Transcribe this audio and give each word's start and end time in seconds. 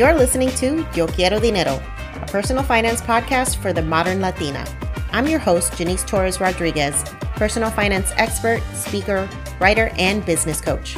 You're 0.00 0.14
listening 0.14 0.48
to 0.52 0.86
Yo 0.94 1.06
Quiero 1.06 1.38
Dinero, 1.38 1.78
a 2.22 2.26
personal 2.26 2.62
finance 2.62 3.02
podcast 3.02 3.56
for 3.56 3.74
the 3.74 3.82
modern 3.82 4.22
Latina. 4.22 4.64
I'm 5.12 5.28
your 5.28 5.38
host, 5.38 5.74
Jannese 5.74 6.06
Torres 6.06 6.40
Rodriguez, 6.40 7.04
personal 7.36 7.68
finance 7.68 8.10
expert, 8.16 8.62
speaker, 8.72 9.28
writer, 9.60 9.92
and 9.98 10.24
business 10.24 10.58
coach. 10.58 10.96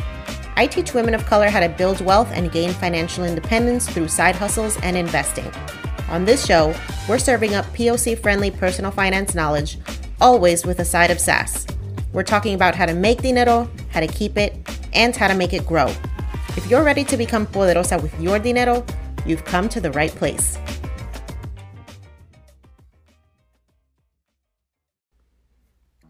I 0.54 0.68
teach 0.68 0.94
women 0.94 1.14
of 1.14 1.26
color 1.26 1.48
how 1.48 1.58
to 1.58 1.68
build 1.68 2.00
wealth 2.00 2.30
and 2.30 2.52
gain 2.52 2.70
financial 2.70 3.24
independence 3.24 3.88
through 3.88 4.06
side 4.06 4.36
hustles 4.36 4.78
and 4.84 4.96
investing. 4.96 5.50
On 6.08 6.24
this 6.24 6.46
show, 6.46 6.72
we're 7.08 7.18
serving 7.18 7.56
up 7.56 7.66
POC 7.74 8.16
friendly 8.22 8.52
personal 8.52 8.92
finance 8.92 9.34
knowledge, 9.34 9.78
always 10.20 10.64
with 10.64 10.78
a 10.78 10.84
side 10.84 11.10
of 11.10 11.18
sass. 11.18 11.66
We're 12.12 12.22
talking 12.22 12.54
about 12.54 12.76
how 12.76 12.86
to 12.86 12.94
make 12.94 13.20
dinero, 13.20 13.68
how 13.90 13.98
to 13.98 14.06
keep 14.06 14.36
it, 14.36 14.54
and 14.92 15.16
how 15.16 15.26
to 15.26 15.34
make 15.34 15.54
it 15.54 15.66
grow. 15.66 15.92
If 16.54 16.70
you're 16.70 16.84
ready 16.84 17.02
to 17.04 17.16
become 17.16 17.46
poderosa 17.46 18.00
with 18.00 18.20
your 18.20 18.38
dinero, 18.38 18.84
you've 19.26 19.44
come 19.44 19.68
to 19.68 19.80
the 19.80 19.90
right 19.92 20.10
place. 20.10 20.58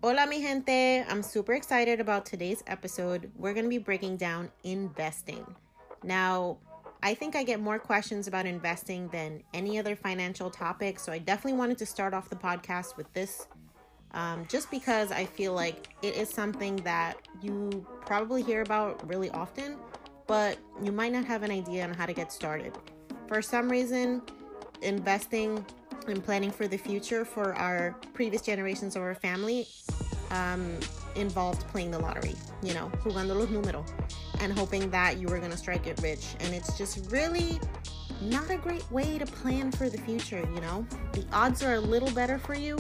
Hola, 0.02 0.26
mi 0.26 0.42
gente. 0.42 1.04
I'm 1.08 1.22
super 1.22 1.54
excited 1.54 2.00
about 2.00 2.26
today's 2.26 2.64
episode. 2.66 3.30
We're 3.36 3.52
going 3.52 3.64
to 3.66 3.70
be 3.70 3.78
breaking 3.78 4.16
down 4.16 4.50
investing. 4.64 5.46
Now, 6.02 6.58
I 7.04 7.14
think 7.14 7.36
I 7.36 7.44
get 7.44 7.60
more 7.60 7.78
questions 7.78 8.26
about 8.26 8.44
investing 8.44 9.08
than 9.08 9.42
any 9.54 9.78
other 9.78 9.94
financial 9.94 10.50
topic, 10.50 10.98
so 10.98 11.12
I 11.12 11.18
definitely 11.18 11.58
wanted 11.58 11.78
to 11.78 11.86
start 11.86 12.14
off 12.14 12.28
the 12.28 12.36
podcast 12.36 12.96
with 12.96 13.12
this 13.12 13.46
um, 14.14 14.46
just 14.48 14.70
because 14.70 15.10
I 15.10 15.24
feel 15.24 15.52
like 15.52 15.88
it 16.02 16.16
is 16.16 16.28
something 16.28 16.76
that 16.78 17.16
you 17.40 17.86
probably 18.04 18.42
hear 18.42 18.62
about 18.62 19.08
really 19.08 19.30
often, 19.30 19.76
but 20.26 20.58
you 20.82 20.92
might 20.92 21.12
not 21.12 21.24
have 21.24 21.42
an 21.42 21.50
idea 21.50 21.84
on 21.84 21.94
how 21.94 22.06
to 22.06 22.12
get 22.12 22.32
started. 22.32 22.76
For 23.32 23.40
some 23.40 23.70
reason, 23.70 24.20
investing 24.82 25.64
and 26.06 26.22
planning 26.22 26.50
for 26.50 26.68
the 26.68 26.76
future 26.76 27.24
for 27.24 27.54
our 27.54 27.96
previous 28.12 28.42
generations 28.42 28.94
of 28.94 29.00
our 29.00 29.14
family 29.14 29.66
um, 30.30 30.78
involved 31.14 31.66
playing 31.68 31.92
the 31.92 31.98
lottery, 31.98 32.34
you 32.62 32.74
know, 32.74 32.92
jugando 33.02 33.34
los 33.34 33.48
números, 33.48 33.88
and 34.40 34.52
hoping 34.52 34.90
that 34.90 35.16
you 35.16 35.28
were 35.28 35.38
going 35.38 35.50
to 35.50 35.56
strike 35.56 35.86
it 35.86 35.98
rich. 36.02 36.34
And 36.40 36.52
it's 36.52 36.76
just 36.76 37.10
really 37.10 37.58
not 38.20 38.50
a 38.50 38.58
great 38.58 38.84
way 38.92 39.16
to 39.16 39.24
plan 39.24 39.72
for 39.72 39.88
the 39.88 39.96
future, 39.96 40.46
you 40.54 40.60
know? 40.60 40.86
The 41.14 41.24
odds 41.32 41.62
are 41.62 41.76
a 41.76 41.80
little 41.80 42.10
better 42.10 42.38
for 42.38 42.54
you 42.54 42.76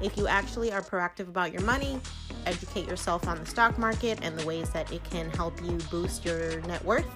if 0.00 0.16
you 0.16 0.26
actually 0.26 0.72
are 0.72 0.82
proactive 0.82 1.28
about 1.28 1.52
your 1.52 1.62
money, 1.62 2.00
educate 2.44 2.88
yourself 2.88 3.28
on 3.28 3.38
the 3.38 3.46
stock 3.46 3.78
market 3.78 4.18
and 4.22 4.36
the 4.36 4.44
ways 4.44 4.68
that 4.70 4.90
it 4.90 5.04
can 5.04 5.30
help 5.30 5.62
you 5.62 5.78
boost 5.92 6.24
your 6.24 6.60
net 6.62 6.84
worth. 6.84 7.06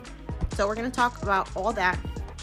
So, 0.55 0.69
we're 0.69 0.77
going 0.77 0.89
to 0.89 0.97
talk 0.97 1.21
about 1.25 1.49
all 1.57 1.73
that 1.73 1.99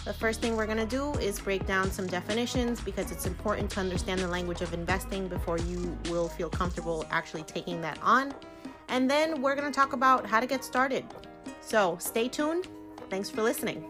the 0.06 0.14
first 0.14 0.42
thing 0.42 0.58
we're 0.58 0.66
to 0.78 0.86
do 0.86 1.14
is 1.20 1.40
break 1.40 1.66
down 1.66 1.90
some 1.90 2.08
definitions 2.08 2.82
because 2.82 3.10
it's 3.12 3.26
important 3.26 3.70
to 3.72 3.80
understand 3.80 4.20
the 4.20 4.28
language 4.28 4.62
of 4.62 4.74
investing 4.74 5.30
before 5.30 5.58
you 5.60 5.98
will 6.10 6.28
feel 6.28 6.50
comfortable 6.50 7.06
actually 7.10 7.44
taking 7.44 7.80
that 7.80 7.98
on. 8.02 8.34
And 8.90 9.10
then 9.10 9.42
we're 9.42 9.56
to 9.72 9.76
talk 9.76 9.94
about 9.94 10.26
how 10.26 10.42
to 10.42 10.46
get 10.46 10.64
started. 10.64 11.06
So 11.62 11.98
stay 12.02 12.28
tuned. 12.28 12.68
Thanks 13.10 13.30
for 13.30 13.42
listening. 13.42 13.86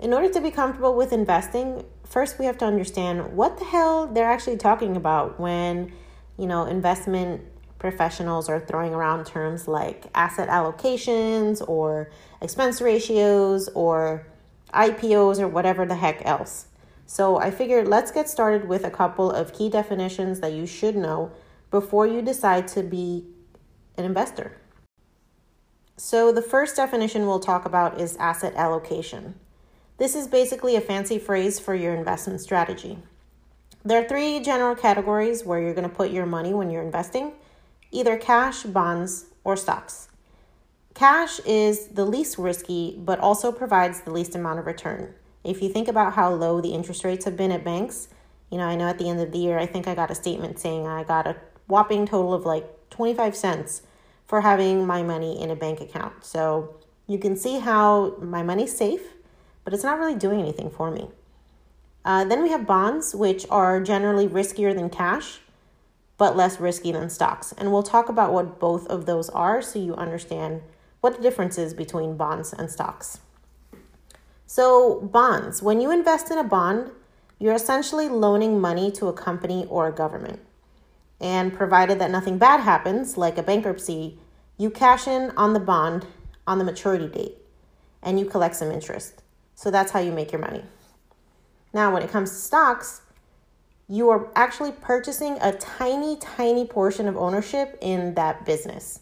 In 0.00 0.12
order 0.12 0.28
to 0.32 0.40
be 0.40 0.50
comfortable 0.50 0.94
with 0.94 1.12
investing, 1.12 1.84
first 2.04 2.40
we 2.40 2.44
have 2.44 2.58
to 2.58 2.64
understand 2.64 3.36
what 3.36 3.58
the 3.58 3.64
hell 3.64 4.08
they're 4.08 4.28
actually 4.28 4.56
talking 4.56 4.96
about 4.96 5.38
when, 5.38 5.92
you 6.36 6.46
know, 6.46 6.66
investment 6.66 7.40
professionals 7.78 8.48
are 8.48 8.60
throwing 8.60 8.94
around 8.94 9.26
terms 9.26 9.68
like 9.68 10.06
asset 10.14 10.48
allocations 10.48 11.66
or 11.68 12.10
expense 12.40 12.80
ratios 12.80 13.68
or 13.74 14.26
IPOs 14.72 15.38
or 15.38 15.48
whatever 15.48 15.86
the 15.86 15.96
heck 15.96 16.24
else. 16.24 16.66
So 17.06 17.38
I 17.38 17.50
figured 17.50 17.86
let's 17.86 18.10
get 18.10 18.28
started 18.28 18.68
with 18.68 18.84
a 18.84 18.90
couple 18.90 19.30
of 19.30 19.52
key 19.52 19.68
definitions 19.68 20.40
that 20.40 20.52
you 20.52 20.66
should 20.66 20.96
know 20.96 21.30
before 21.70 22.06
you 22.06 22.22
decide 22.22 22.66
to 22.68 22.82
be 22.82 23.26
an 23.96 24.04
investor. 24.04 24.56
So 25.96 26.32
the 26.32 26.42
first 26.42 26.76
definition 26.76 27.26
we'll 27.26 27.40
talk 27.40 27.64
about 27.64 28.00
is 28.00 28.16
asset 28.16 28.54
allocation. 28.54 29.34
This 29.98 30.14
is 30.14 30.26
basically 30.26 30.76
a 30.76 30.80
fancy 30.80 31.18
phrase 31.18 31.58
for 31.58 31.74
your 31.74 31.94
investment 31.94 32.40
strategy. 32.40 32.98
There 33.82 34.02
are 34.02 34.08
three 34.08 34.40
general 34.40 34.74
categories 34.74 35.44
where 35.44 35.60
you're 35.60 35.74
going 35.74 35.88
to 35.88 35.94
put 35.94 36.10
your 36.10 36.26
money 36.26 36.52
when 36.52 36.70
you're 36.70 36.82
investing 36.82 37.32
either 37.90 38.16
cash, 38.16 38.62
bonds, 38.64 39.26
or 39.44 39.56
stocks. 39.56 40.08
Cash 40.94 41.40
is 41.40 41.88
the 41.88 42.04
least 42.04 42.38
risky, 42.38 42.96
but 42.98 43.20
also 43.20 43.52
provides 43.52 44.00
the 44.00 44.10
least 44.10 44.34
amount 44.34 44.58
of 44.58 44.66
return. 44.66 45.14
If 45.44 45.62
you 45.62 45.68
think 45.68 45.88
about 45.88 46.14
how 46.14 46.32
low 46.32 46.60
the 46.60 46.72
interest 46.72 47.04
rates 47.04 47.24
have 47.26 47.36
been 47.36 47.52
at 47.52 47.64
banks, 47.64 48.08
you 48.50 48.58
know, 48.58 48.64
I 48.64 48.76
know 48.76 48.88
at 48.88 48.98
the 48.98 49.08
end 49.08 49.20
of 49.20 49.32
the 49.32 49.38
year, 49.38 49.58
I 49.58 49.66
think 49.66 49.86
I 49.86 49.94
got 49.94 50.10
a 50.10 50.14
statement 50.14 50.58
saying 50.58 50.86
I 50.86 51.04
got 51.04 51.26
a 51.26 51.36
whopping 51.66 52.06
total 52.06 52.32
of 52.32 52.44
like 52.44 52.64
25 52.90 53.36
cents 53.36 53.82
for 54.26 54.40
having 54.40 54.86
my 54.86 55.02
money 55.02 55.40
in 55.40 55.50
a 55.50 55.56
bank 55.56 55.80
account. 55.80 56.24
So 56.24 56.76
you 57.06 57.18
can 57.18 57.36
see 57.36 57.58
how 57.58 58.16
my 58.20 58.42
money's 58.42 58.76
safe, 58.76 59.02
but 59.64 59.72
it's 59.72 59.84
not 59.84 59.98
really 59.98 60.14
doing 60.14 60.40
anything 60.40 60.70
for 60.70 60.90
me. 60.90 61.08
Uh, 62.04 62.24
then 62.24 62.42
we 62.42 62.50
have 62.50 62.66
bonds, 62.66 63.14
which 63.14 63.46
are 63.50 63.80
generally 63.80 64.28
riskier 64.28 64.74
than 64.74 64.88
cash, 64.88 65.40
but 66.18 66.36
less 66.36 66.60
risky 66.60 66.92
than 66.92 67.10
stocks. 67.10 67.52
And 67.58 67.72
we'll 67.72 67.82
talk 67.82 68.08
about 68.08 68.32
what 68.32 68.58
both 68.58 68.86
of 68.86 69.06
those 69.06 69.28
are 69.30 69.60
so 69.60 69.78
you 69.78 69.94
understand 69.94 70.62
what 71.00 71.16
the 71.16 71.22
difference 71.22 71.58
is 71.58 71.74
between 71.74 72.16
bonds 72.16 72.52
and 72.52 72.70
stocks. 72.70 73.20
So, 74.46 75.00
bonds, 75.00 75.62
when 75.62 75.80
you 75.80 75.90
invest 75.90 76.30
in 76.30 76.38
a 76.38 76.44
bond, 76.44 76.90
you're 77.38 77.54
essentially 77.54 78.08
loaning 78.08 78.60
money 78.60 78.90
to 78.92 79.08
a 79.08 79.12
company 79.12 79.66
or 79.68 79.88
a 79.88 79.92
government. 79.92 80.40
And 81.20 81.52
provided 81.52 81.98
that 81.98 82.10
nothing 82.10 82.38
bad 82.38 82.60
happens, 82.60 83.16
like 83.16 83.38
a 83.38 83.42
bankruptcy, 83.42 84.18
you 84.58 84.70
cash 84.70 85.06
in 85.06 85.32
on 85.36 85.52
the 85.52 85.60
bond 85.60 86.06
on 86.46 86.58
the 86.58 86.64
maturity 86.64 87.08
date 87.08 87.36
and 88.02 88.18
you 88.18 88.24
collect 88.24 88.56
some 88.56 88.70
interest. 88.70 89.22
So 89.54 89.70
that's 89.70 89.90
how 89.90 90.00
you 90.00 90.12
make 90.12 90.32
your 90.32 90.40
money. 90.40 90.62
Now, 91.72 91.92
when 91.92 92.02
it 92.02 92.10
comes 92.10 92.30
to 92.30 92.36
stocks, 92.36 93.02
you 93.88 94.10
are 94.10 94.28
actually 94.34 94.72
purchasing 94.72 95.38
a 95.40 95.52
tiny, 95.52 96.16
tiny 96.16 96.66
portion 96.66 97.06
of 97.06 97.16
ownership 97.16 97.78
in 97.80 98.14
that 98.14 98.44
business. 98.44 99.00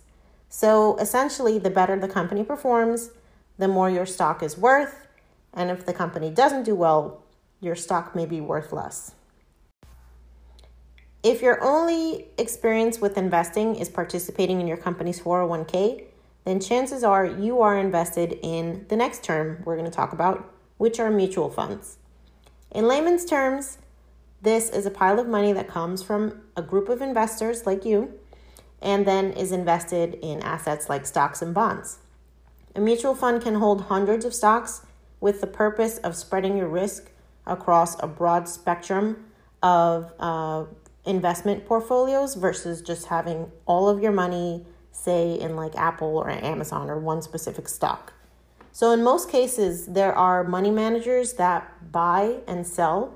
So 0.49 0.97
essentially, 0.99 1.59
the 1.59 1.71
better 1.71 1.99
the 1.99 2.09
company 2.09 2.45
performs, 2.45 3.11
the 3.59 3.69
more 3.69 3.89
your 3.89 4.07
stock 4.07 4.43
is 4.43 4.59
worth. 4.59 5.07
And 5.53 5.71
if 5.71 5.87
the 5.87 5.93
company 5.93 6.31
doesn't 6.31 6.65
do 6.65 6.75
well, 6.75 7.23
your 7.61 7.75
stock 7.75 8.15
may 8.15 8.27
be 8.27 8.41
worth 8.41 8.73
less. 8.73 9.15
If 11.23 11.41
your 11.41 11.63
only 11.65 12.27
experience 12.37 13.01
with 13.01 13.17
investing 13.17 13.77
is 13.77 13.89
participating 13.89 14.61
in 14.61 14.67
your 14.67 14.77
company's 14.77 15.19
401k, 15.21 16.05
then 16.45 16.61
chances 16.61 17.03
are 17.03 17.25
you 17.25 17.63
are 17.63 17.79
invested 17.79 18.39
in 18.43 18.85
the 18.89 18.97
next 18.97 19.25
term 19.25 19.63
we're 19.65 19.77
going 19.77 19.91
to 19.91 19.97
talk 19.97 20.13
about, 20.13 20.53
which 20.77 21.01
are 21.01 21.11
mutual 21.11 21.49
funds. 21.49 21.97
In 22.71 22.87
layman's 22.87 23.25
terms, 23.25 23.79
this 24.45 24.69
is 24.69 24.87
a 24.87 24.91
pile 24.91 25.19
of 25.19 25.27
money 25.27 25.53
that 25.53 25.69
comes 25.69 26.03
from 26.03 26.43
a 26.57 26.63
group 26.63 26.89
of 26.89 27.01
investors 27.01 27.67
like 27.67 27.85
you 27.85 28.13
and 28.83 29.07
then 29.07 29.33
is 29.33 29.51
invested 29.51 30.19
in 30.23 30.41
assets 30.43 30.89
like 30.89 31.07
stocks 31.07 31.41
and 31.41 31.55
bonds. 31.55 31.99
A 32.77 32.81
mutual 32.81 33.15
fund 33.15 33.43
can 33.43 33.55
hold 33.55 33.83
hundreds 33.83 34.25
of 34.25 34.35
stocks 34.35 34.83
with 35.21 35.41
the 35.41 35.47
purpose 35.47 35.97
of 35.99 36.15
spreading 36.15 36.57
your 36.59 36.69
risk 36.69 37.11
across 37.47 38.01
a 38.03 38.07
broad 38.07 38.47
spectrum 38.47 39.25
of 39.63 40.13
uh, 40.19 40.65
investment 41.07 41.65
portfolios 41.65 42.35
versus 42.35 42.83
just 42.83 43.07
having 43.07 43.51
all 43.65 43.89
of 43.89 44.03
your 44.03 44.13
money, 44.13 44.67
say, 44.93 45.39
in 45.41 45.57
like 45.57 45.75
Apple 45.77 46.19
or 46.19 46.29
Amazon 46.29 46.91
or 46.91 46.99
one 46.99 47.23
specific 47.23 47.69
stock. 47.69 48.13
So, 48.73 48.91
in 48.91 49.03
most 49.03 49.31
cases, 49.31 49.87
there 49.87 50.13
are 50.13 50.45
money 50.45 50.71
managers 50.71 51.35
that 51.35 51.93
buy 51.93 52.41
and 52.47 52.67
sell 52.67 53.15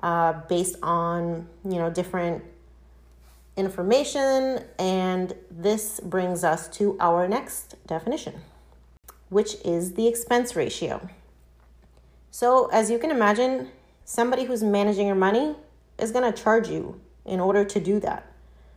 uh, 0.00 0.34
based 0.48 0.76
on 0.82 1.48
you 1.64 1.78
know 1.78 1.90
different 1.90 2.44
information, 3.56 4.64
and 4.78 5.34
this 5.50 6.00
brings 6.00 6.44
us 6.44 6.68
to 6.68 6.96
our 7.00 7.26
next 7.26 7.74
definition, 7.86 8.34
which 9.28 9.56
is 9.64 9.94
the 9.94 10.06
expense 10.06 10.54
ratio. 10.54 11.08
So, 12.30 12.66
as 12.66 12.90
you 12.90 12.98
can 12.98 13.10
imagine, 13.10 13.70
somebody 14.04 14.44
who's 14.44 14.62
managing 14.62 15.06
your 15.06 15.16
money 15.16 15.56
is 15.98 16.12
going 16.12 16.32
to 16.32 16.42
charge 16.42 16.68
you 16.68 17.00
in 17.24 17.40
order 17.40 17.64
to 17.64 17.80
do 17.80 17.98
that. 18.00 18.30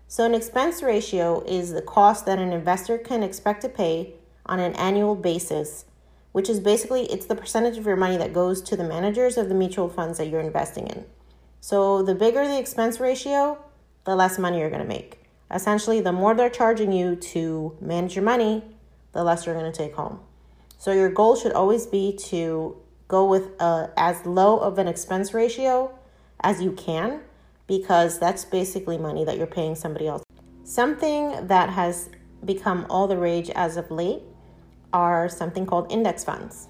So, 0.08 0.26
an 0.26 0.34
expense 0.34 0.82
ratio 0.82 1.42
is 1.46 1.72
the 1.72 1.82
cost 1.82 2.26
that 2.26 2.40
an 2.40 2.52
investor 2.52 2.98
can 2.98 3.22
expect 3.24 3.62
to 3.62 3.70
pay 3.70 4.16
on 4.46 4.60
an 4.60 4.74
annual 4.74 5.16
basis, 5.16 5.86
which 6.32 6.50
is 6.50 6.60
basically 6.60 7.04
it's 7.12 7.26
the 7.26 7.36
percentage 7.36 7.78
of 7.78 7.86
your 7.86 7.96
money 7.96 8.18
that 8.18 8.34
goes 8.34 8.62
to 8.62 8.76
the 8.76 8.84
managers 8.84 9.38
of 9.38 9.50
the 9.50 9.56
mutual 9.56 9.90
funds 9.90 10.18
that 10.18 10.28
you're 10.28 10.42
investing 10.42 10.88
in. 10.88 11.06
So, 11.60 12.02
the 12.02 12.16
bigger 12.16 12.48
the 12.48 12.58
expense 12.58 13.00
ratio, 13.00 13.64
the 14.06 14.16
less 14.16 14.40
money 14.40 14.60
you're 14.60 14.70
going 14.70 14.82
to 14.82 14.88
make. 14.88 15.20
Essentially, 15.54 16.02
the 16.02 16.12
more 16.12 16.34
they're 16.34 16.50
charging 16.50 16.92
you 16.92 17.16
to 17.16 17.78
manage 17.80 18.16
your 18.16 18.26
money, 18.26 18.64
the 19.12 19.24
less 19.24 19.46
you're 19.46 19.56
going 19.56 19.72
to 19.72 19.78
take 19.78 19.94
home. 19.94 20.20
So, 20.78 20.92
your 20.92 21.10
goal 21.10 21.36
should 21.36 21.52
always 21.52 21.86
be 21.86 22.16
to 22.30 22.78
go 23.08 23.26
with 23.26 23.50
a, 23.62 23.92
as 23.98 24.26
low 24.26 24.58
of 24.58 24.80
an 24.80 24.88
expense 24.88 25.34
ratio 25.34 25.94
as 26.40 26.62
you 26.62 26.72
can 26.72 27.22
because 27.68 28.20
that's 28.20 28.44
basically 28.46 28.98
money 28.98 29.24
that 29.24 29.38
you're 29.38 29.48
paying 29.48 29.76
somebody 29.76 30.08
else. 30.08 30.24
Something 30.64 31.48
that 31.48 31.70
has 31.70 32.10
become 32.44 32.86
all 32.90 33.08
the 33.08 33.18
rage 33.18 33.50
as 33.52 33.78
of 33.78 33.92
late 33.92 34.24
are 34.94 35.30
something 35.30 35.66
called 35.66 35.92
index 35.92 36.24
funds. 36.24 36.68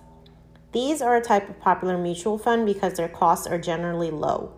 These 0.71 1.01
are 1.01 1.15
a 1.15 1.21
type 1.21 1.49
of 1.49 1.59
popular 1.59 1.97
mutual 1.97 2.37
fund 2.37 2.65
because 2.65 2.93
their 2.93 3.09
costs 3.09 3.47
are 3.47 3.59
generally 3.59 4.11
low. 4.11 4.53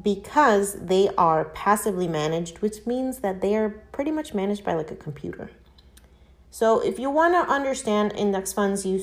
Because 0.00 0.74
they 0.74 1.08
are 1.18 1.46
passively 1.46 2.06
managed, 2.06 2.58
which 2.58 2.86
means 2.86 3.18
that 3.18 3.40
they 3.40 3.56
are 3.56 3.68
pretty 3.68 4.12
much 4.12 4.32
managed 4.32 4.64
by 4.64 4.74
like 4.74 4.90
a 4.92 4.96
computer. 4.96 5.50
So, 6.50 6.80
if 6.80 6.98
you 6.98 7.10
want 7.10 7.34
to 7.34 7.52
understand 7.52 8.12
index 8.16 8.52
funds, 8.52 8.86
you 8.86 9.02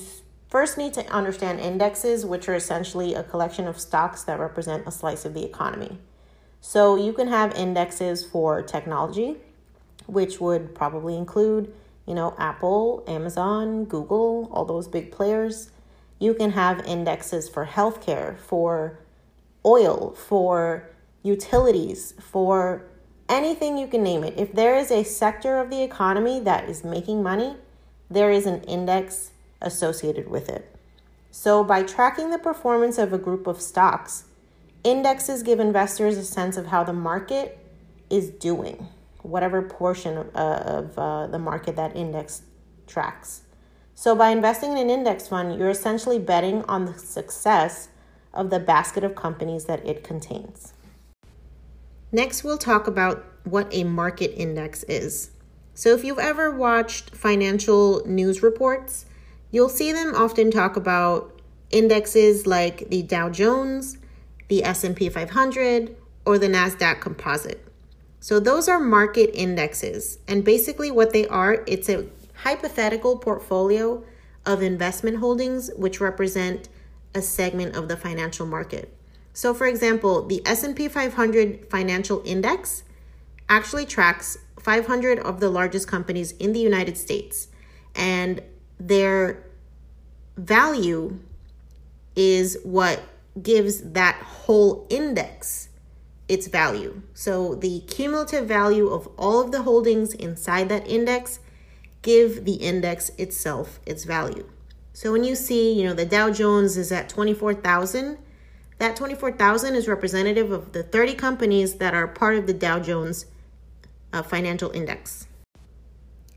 first 0.49 0.77
need 0.77 0.93
to 0.93 1.05
understand 1.11 1.59
indexes, 1.59 2.25
which 2.25 2.47
are 2.47 2.55
essentially 2.55 3.13
a 3.13 3.23
collection 3.23 3.67
of 3.67 3.79
stocks 3.79 4.23
that 4.23 4.39
represent 4.39 4.87
a 4.87 4.91
slice 4.91 5.25
of 5.25 5.33
the 5.33 5.43
economy. 5.43 5.99
So 6.61 6.95
you 6.95 7.13
can 7.13 7.27
have 7.27 7.53
indexes 7.53 8.25
for 8.25 8.63
technology, 8.63 9.37
which 10.07 10.41
would 10.41 10.73
probably 10.73 11.15
include, 11.15 11.71
you 12.05 12.13
know, 12.13 12.35
Apple, 12.37 13.03
Amazon, 13.07 13.85
Google, 13.85 14.49
all 14.51 14.65
those 14.65 14.87
big 14.87 15.11
players. 15.11 15.71
You 16.19 16.33
can 16.33 16.51
have 16.51 16.85
indexes 16.85 17.49
for 17.49 17.65
healthcare, 17.65 18.37
for 18.37 18.99
oil, 19.65 20.15
for 20.15 20.89
utilities, 21.23 22.13
for 22.19 22.83
anything 23.27 23.77
you 23.77 23.87
can 23.87 24.03
name 24.03 24.23
it. 24.23 24.35
If 24.37 24.53
there 24.53 24.75
is 24.75 24.91
a 24.91 25.03
sector 25.03 25.57
of 25.57 25.69
the 25.69 25.81
economy 25.81 26.39
that 26.41 26.69
is 26.69 26.83
making 26.83 27.23
money, 27.23 27.55
there 28.09 28.31
is 28.31 28.45
an 28.45 28.61
index 28.63 29.31
associated 29.61 30.29
with 30.29 30.47
it. 30.49 30.71
So, 31.31 31.63
by 31.63 31.83
tracking 31.83 32.29
the 32.29 32.37
performance 32.37 32.97
of 32.97 33.11
a 33.11 33.17
group 33.17 33.45
of 33.47 33.59
stocks, 33.61 34.25
Indexes 34.85 35.41
give 35.41 35.59
investors 35.59 36.15
a 36.15 36.23
sense 36.23 36.57
of 36.57 36.67
how 36.67 36.83
the 36.83 36.93
market 36.93 37.57
is 38.07 38.29
doing, 38.29 38.87
whatever 39.25 39.61
portion 39.61 40.17
of, 40.17 40.35
uh, 40.35 40.61
of 40.65 40.99
uh, 40.99 41.27
the 41.27 41.39
market 41.39 41.75
that 41.75 41.95
index 41.95 42.43
tracks. 42.87 43.41
So, 43.95 44.15
by 44.15 44.29
investing 44.29 44.73
in 44.73 44.77
an 44.77 44.89
index 44.89 45.27
fund, 45.27 45.57
you're 45.57 45.69
essentially 45.69 46.19
betting 46.19 46.63
on 46.63 46.85
the 46.85 46.97
success 46.97 47.89
of 48.33 48.49
the 48.49 48.59
basket 48.59 49.03
of 49.03 49.15
companies 49.15 49.65
that 49.65 49.85
it 49.85 50.03
contains. 50.03 50.73
Next, 52.11 52.43
we'll 52.43 52.57
talk 52.57 52.87
about 52.87 53.25
what 53.45 53.67
a 53.71 53.83
market 53.85 54.33
index 54.35 54.83
is. 54.83 55.31
So, 55.73 55.93
if 55.93 56.03
you've 56.03 56.19
ever 56.19 56.51
watched 56.51 57.15
financial 57.15 58.05
news 58.05 58.43
reports, 58.43 59.05
you'll 59.51 59.69
see 59.69 59.91
them 59.93 60.13
often 60.15 60.51
talk 60.51 60.75
about 60.75 61.41
indexes 61.71 62.45
like 62.45 62.89
the 62.89 63.01
Dow 63.01 63.29
Jones, 63.29 63.97
the 64.49 64.63
S&P 64.63 65.09
500, 65.09 65.95
or 66.25 66.37
the 66.37 66.47
Nasdaq 66.47 67.01
Composite. 67.01 67.65
So 68.25 68.39
those 68.39 68.67
are 68.67 68.79
market 68.79 69.29
indexes, 69.39 70.17
and 70.27 70.43
basically 70.43 70.89
what 70.89 71.13
they 71.13 71.27
are, 71.27 71.63
it's 71.67 71.87
a 71.89 72.07
hypothetical 72.33 73.19
portfolio 73.19 74.03
of 74.47 74.63
investment 74.63 75.17
holdings 75.17 75.69
which 75.77 76.01
represent 76.01 76.67
a 77.13 77.21
segment 77.21 77.75
of 77.75 77.87
the 77.87 77.95
financial 77.95 78.47
market. 78.47 78.91
So 79.33 79.53
for 79.53 79.67
example, 79.67 80.25
the 80.25 80.41
S&P 80.43 80.87
500 80.87 81.69
financial 81.69 82.23
index 82.25 82.81
actually 83.47 83.85
tracks 83.85 84.39
500 84.59 85.19
of 85.19 85.39
the 85.39 85.49
largest 85.49 85.87
companies 85.87 86.31
in 86.31 86.51
the 86.51 86.59
United 86.59 86.97
States 86.97 87.49
and 87.93 88.41
their 88.79 89.43
value 90.35 91.19
is 92.15 92.57
what 92.63 93.03
gives 93.43 93.81
that 93.91 94.15
whole 94.15 94.87
index 94.89 95.69
its 96.27 96.47
value. 96.47 97.01
So 97.13 97.55
the 97.55 97.81
cumulative 97.81 98.47
value 98.47 98.87
of 98.89 99.07
all 99.17 99.41
of 99.41 99.51
the 99.51 99.63
holdings 99.63 100.13
inside 100.13 100.69
that 100.69 100.87
index 100.87 101.39
give 102.01 102.45
the 102.45 102.53
index 102.53 103.09
itself 103.17 103.79
its 103.85 104.03
value. 104.03 104.47
So 104.93 105.11
when 105.11 105.23
you 105.23 105.35
see, 105.35 105.73
you 105.73 105.83
know, 105.85 105.93
the 105.93 106.05
Dow 106.05 106.31
Jones 106.31 106.77
is 106.77 106.91
at 106.91 107.09
24,000, 107.09 108.17
that 108.77 108.95
24,000 108.95 109.75
is 109.75 109.87
representative 109.87 110.51
of 110.51 110.71
the 110.71 110.83
30 110.83 111.15
companies 111.15 111.75
that 111.75 111.93
are 111.93 112.07
part 112.07 112.37
of 112.37 112.47
the 112.47 112.53
Dow 112.53 112.79
Jones 112.79 113.25
uh, 114.13 114.21
financial 114.21 114.71
index. 114.71 115.27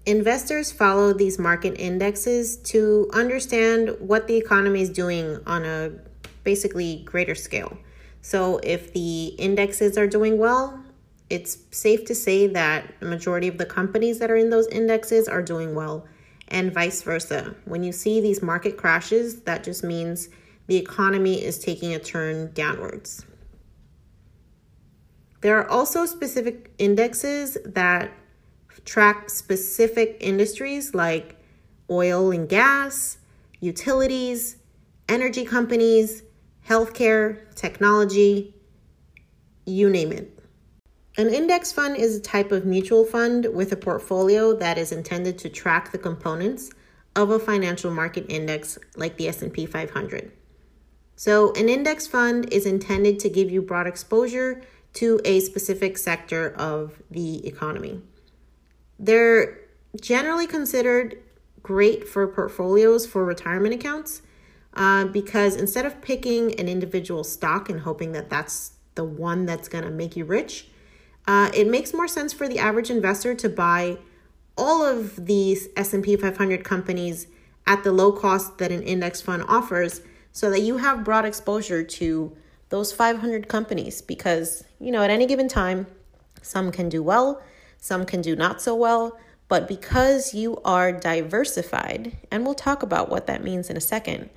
Investors 0.07 0.73
follow 0.73 1.13
these 1.13 1.39
market 1.39 1.75
indexes 1.79 2.57
to 2.57 3.11
understand 3.13 3.95
what 4.01 4.27
the 4.27 4.37
economy 4.37 4.81
is 4.81 4.91
doing 4.91 5.39
on 5.47 5.65
a 5.65 5.93
basically 6.45 7.03
greater 7.05 7.35
scale. 7.35 7.77
So 8.29 8.61
if 8.63 8.93
the 8.93 9.29
indexes 9.39 9.97
are 9.97 10.07
doing 10.07 10.37
well, 10.37 10.79
it's 11.31 11.57
safe 11.71 12.05
to 12.05 12.15
say 12.15 12.47
that 12.49 13.01
the 13.01 13.07
majority 13.07 13.49
of 13.49 13.57
the 13.57 13.65
companies 13.65 14.19
that 14.19 14.31
are 14.31 14.37
in 14.37 14.51
those 14.51 14.67
indexes 14.67 15.29
are 15.29 15.41
doing 15.41 15.75
well, 15.75 16.07
and 16.49 16.71
vice 16.71 17.01
versa. 17.01 17.55
When 17.65 17.83
you 17.83 17.91
see 17.91 18.21
these 18.21 18.43
market 18.43 18.77
crashes, 18.77 19.41
that 19.45 19.65
just 19.65 19.83
means 19.83 20.29
the 20.67 20.77
economy 20.77 21.43
is 21.43 21.59
taking 21.59 21.95
a 21.95 21.99
turn 21.99 22.53
downwards. 22.53 23.25
There 25.41 25.59
are 25.59 25.71
also 25.71 26.05
specific 26.05 26.71
indexes 26.77 27.57
that 27.65 28.11
track 28.85 29.31
specific 29.31 30.19
industries 30.21 30.95
like 30.95 31.37
oil 31.89 32.31
and 32.31 32.47
gas, 32.47 33.17
utilities, 33.61 34.59
energy 35.09 35.47
companies, 35.47 36.25
healthcare, 36.69 37.39
technology, 37.55 38.55
you 39.65 39.89
name 39.89 40.13
it. 40.13 40.39
An 41.17 41.33
index 41.33 41.73
fund 41.73 41.97
is 41.97 42.17
a 42.17 42.21
type 42.21 42.53
of 42.53 42.67
mutual 42.67 43.05
fund 43.05 43.47
with 43.53 43.73
a 43.73 43.77
portfolio 43.77 44.55
that 44.55 44.77
is 44.77 44.93
intended 44.93 45.39
to 45.39 45.49
track 45.49 45.91
the 45.91 45.99
components 45.99 46.71
of 47.17 47.31
a 47.31 47.39
financial 47.39 47.91
market 47.91 48.27
index 48.29 48.79
like 48.97 49.17
the 49.17 49.29
S&P 49.29 49.67
500. 49.67 50.31
So, 51.17 51.53
an 51.55 51.69
index 51.69 52.07
fund 52.07 52.53
is 52.53 52.67
intended 52.67 53.19
to 53.21 53.29
give 53.29 53.51
you 53.51 53.61
broad 53.61 53.89
exposure 53.89 54.63
to 54.95 55.21
a 55.25 55.41
specific 55.41 55.99
sector 55.99 56.55
of 56.55 57.03
the 57.11 57.45
economy. 57.47 58.01
They're 59.01 59.59
generally 60.01 60.47
considered 60.47 61.19
great 61.63 62.07
for 62.07 62.29
portfolios 62.29 63.07
for 63.07 63.25
retirement 63.25 63.75
accounts 63.75 64.23
uh, 64.75 65.07
because 65.07 65.57
instead 65.57 65.87
of 65.87 66.01
picking 66.01 66.59
an 66.59 66.69
individual 66.69 67.25
stock 67.25 67.69
and 67.69 67.81
hoping 67.81 68.13
that 68.13 68.31
that's 68.31 68.73
the 68.95 69.05
one 69.05 69.47
that's 69.47 69.69
going 69.69 69.85
to 69.85 69.91
make 69.91 70.17
you 70.17 70.25
rich, 70.25 70.69
uh, 71.27 71.51
it 71.55 71.67
makes 71.67 71.93
more 71.93 72.09
sense 72.09 72.33
for 72.33 72.49
the 72.49 72.59
average 72.59 72.91
investor 72.91 73.35
to 73.35 73.49
buy 73.49 73.99
all 74.57 74.85
of 74.85 75.27
these 75.27 75.69
S&P 75.77 76.17
500 76.17 76.65
companies 76.65 77.27
at 77.67 77.85
the 77.85 77.93
low 77.93 78.11
cost 78.11 78.59
that 78.59 78.73
an 78.73 78.83
index 78.83 79.21
fund 79.21 79.45
offers 79.47 80.01
so 80.33 80.51
that 80.51 80.61
you 80.61 80.79
have 80.79 81.05
broad 81.05 81.25
exposure 81.25 81.83
to 81.83 82.37
those 82.71 82.93
500 82.93 83.49
companies 83.49 84.03
because, 84.03 84.65
you 84.81 84.91
know, 84.91 85.03
at 85.03 85.11
any 85.11 85.27
given 85.27 85.49
time, 85.49 85.87
some 86.43 86.73
can 86.73 86.89
do 86.89 87.03
well, 87.03 87.43
some 87.79 88.05
can 88.05 88.21
do 88.21 88.35
not 88.35 88.61
so 88.61 88.75
well, 88.75 89.19
but 89.49 89.67
because 89.67 90.35
you 90.35 90.59
are 90.65 90.93
diversified, 90.93 92.17
and 92.31 92.45
we'll 92.45 92.55
talk 92.55 92.83
about 92.83 93.09
what 93.09 93.27
that 93.27 93.43
means 93.43 93.71
in 93.71 93.77
a 93.77 93.81
second, 93.81 94.29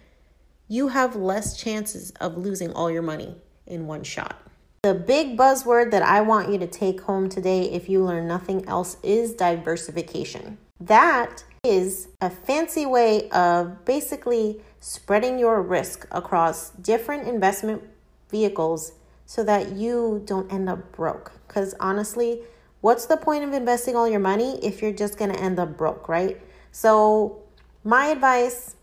you 0.71 0.87
have 0.87 1.17
less 1.17 1.57
chances 1.57 2.11
of 2.21 2.37
losing 2.37 2.71
all 2.71 2.89
your 2.89 3.01
money 3.01 3.35
in 3.67 3.87
one 3.87 4.03
shot. 4.03 4.41
The 4.83 4.93
big 4.93 5.37
buzzword 5.37 5.91
that 5.91 6.01
I 6.01 6.21
want 6.21 6.49
you 6.49 6.57
to 6.59 6.65
take 6.65 7.01
home 7.01 7.27
today, 7.27 7.63
if 7.63 7.89
you 7.89 8.05
learn 8.05 8.25
nothing 8.25 8.65
else, 8.69 8.95
is 9.03 9.33
diversification. 9.33 10.57
That 10.79 11.43
is 11.65 12.07
a 12.21 12.29
fancy 12.29 12.85
way 12.85 13.29
of 13.31 13.83
basically 13.83 14.61
spreading 14.79 15.37
your 15.37 15.61
risk 15.61 16.07
across 16.09 16.69
different 16.69 17.27
investment 17.27 17.83
vehicles 18.29 18.93
so 19.25 19.43
that 19.43 19.73
you 19.73 20.23
don't 20.23 20.51
end 20.53 20.69
up 20.69 20.93
broke. 20.93 21.33
Because 21.49 21.75
honestly, 21.81 22.43
what's 22.79 23.07
the 23.07 23.17
point 23.17 23.43
of 23.43 23.51
investing 23.51 23.97
all 23.97 24.07
your 24.07 24.21
money 24.21 24.57
if 24.63 24.81
you're 24.81 24.93
just 24.93 25.17
going 25.17 25.33
to 25.33 25.39
end 25.39 25.59
up 25.59 25.75
broke, 25.75 26.07
right? 26.07 26.39
So, 26.71 27.41
my 27.83 28.05
advice, 28.05 28.77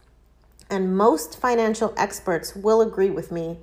and 0.71 0.97
most 0.97 1.41
financial 1.41 1.95
experts 1.97 2.55
will 2.55 2.81
agree 2.81 3.11
with 3.11 3.33
me 3.33 3.59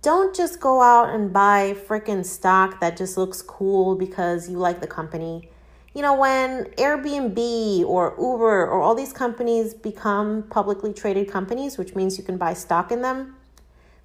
don't 0.00 0.34
just 0.34 0.60
go 0.60 0.80
out 0.80 1.12
and 1.12 1.32
buy 1.32 1.74
freaking 1.88 2.24
stock 2.24 2.80
that 2.80 2.96
just 2.96 3.16
looks 3.16 3.42
cool 3.42 3.96
because 3.96 4.48
you 4.48 4.56
like 4.56 4.80
the 4.80 4.86
company. 4.86 5.50
You 5.92 6.02
know, 6.02 6.14
when 6.14 6.66
Airbnb 6.76 7.84
or 7.84 8.14
Uber 8.16 8.66
or 8.66 8.80
all 8.80 8.94
these 8.94 9.12
companies 9.12 9.74
become 9.74 10.44
publicly 10.50 10.92
traded 10.92 11.28
companies, 11.28 11.76
which 11.76 11.96
means 11.96 12.16
you 12.16 12.22
can 12.22 12.38
buy 12.38 12.54
stock 12.54 12.92
in 12.92 13.02
them, 13.02 13.34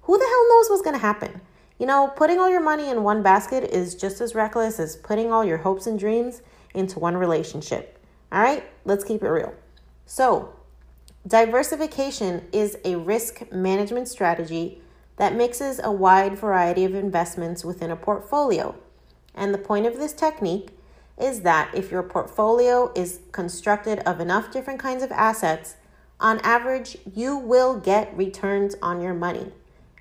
who 0.02 0.18
the 0.18 0.24
hell 0.24 0.48
knows 0.48 0.70
what's 0.70 0.82
going 0.82 0.96
to 0.96 1.00
happen? 1.00 1.40
You 1.78 1.86
know, 1.86 2.08
putting 2.16 2.38
all 2.40 2.50
your 2.50 2.62
money 2.62 2.88
in 2.88 3.04
one 3.04 3.22
basket 3.22 3.64
is 3.64 3.94
just 3.94 4.20
as 4.20 4.34
reckless 4.34 4.80
as 4.80 4.96
putting 4.96 5.32
all 5.32 5.44
your 5.44 5.58
hopes 5.58 5.86
and 5.86 5.98
dreams 5.98 6.42
into 6.74 6.98
one 6.98 7.16
relationship. 7.16 7.98
All 8.32 8.42
right, 8.42 8.64
let's 8.84 9.04
keep 9.04 9.22
it 9.22 9.28
real. 9.28 9.54
So, 10.06 10.54
diversification 11.26 12.46
is 12.52 12.76
a 12.84 12.96
risk 12.96 13.50
management 13.52 14.08
strategy 14.08 14.80
that 15.16 15.34
mixes 15.34 15.80
a 15.82 15.92
wide 15.92 16.36
variety 16.36 16.84
of 16.84 16.94
investments 16.94 17.64
within 17.64 17.90
a 17.90 17.96
portfolio. 17.96 18.74
And 19.34 19.54
the 19.54 19.58
point 19.58 19.86
of 19.86 19.96
this 19.96 20.12
technique 20.12 20.70
is 21.18 21.40
that 21.42 21.70
if 21.74 21.90
your 21.90 22.02
portfolio 22.02 22.92
is 22.94 23.20
constructed 23.32 24.00
of 24.00 24.20
enough 24.20 24.52
different 24.52 24.80
kinds 24.80 25.02
of 25.02 25.12
assets, 25.12 25.76
on 26.20 26.40
average, 26.40 26.96
you 27.14 27.36
will 27.36 27.78
get 27.78 28.16
returns 28.16 28.74
on 28.82 29.00
your 29.00 29.14
money 29.14 29.52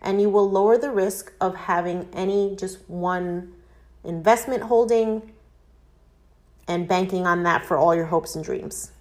and 0.02 0.22
you 0.22 0.30
will 0.30 0.50
lower 0.50 0.78
the 0.78 0.92
risk 0.92 1.32
of 1.40 1.56
having 1.56 2.08
any 2.14 2.56
just 2.56 2.88
one 2.90 3.54
investment 4.04 4.64
holding 4.64 5.32
and 6.68 6.88
banking 6.88 7.26
on 7.26 7.44
that 7.44 7.66
for 7.66 7.78
all 7.78 7.96
your 7.96 8.06
hopes 8.06 8.36
and 8.36 8.44
dreams. 8.44 8.93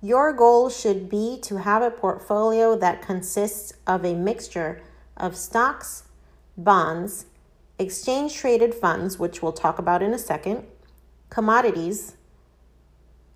Your 0.00 0.32
goal 0.32 0.70
should 0.70 1.08
be 1.08 1.40
to 1.42 1.56
have 1.56 1.82
a 1.82 1.90
portfolio 1.90 2.76
that 2.76 3.02
consists 3.02 3.72
of 3.84 4.04
a 4.04 4.14
mixture 4.14 4.80
of 5.16 5.36
stocks, 5.36 6.04
bonds, 6.56 7.26
exchange 7.80 8.36
traded 8.36 8.74
funds, 8.74 9.18
which 9.18 9.42
we'll 9.42 9.52
talk 9.52 9.78
about 9.78 10.02
in 10.02 10.14
a 10.14 10.18
second, 10.18 10.64
commodities, 11.30 12.16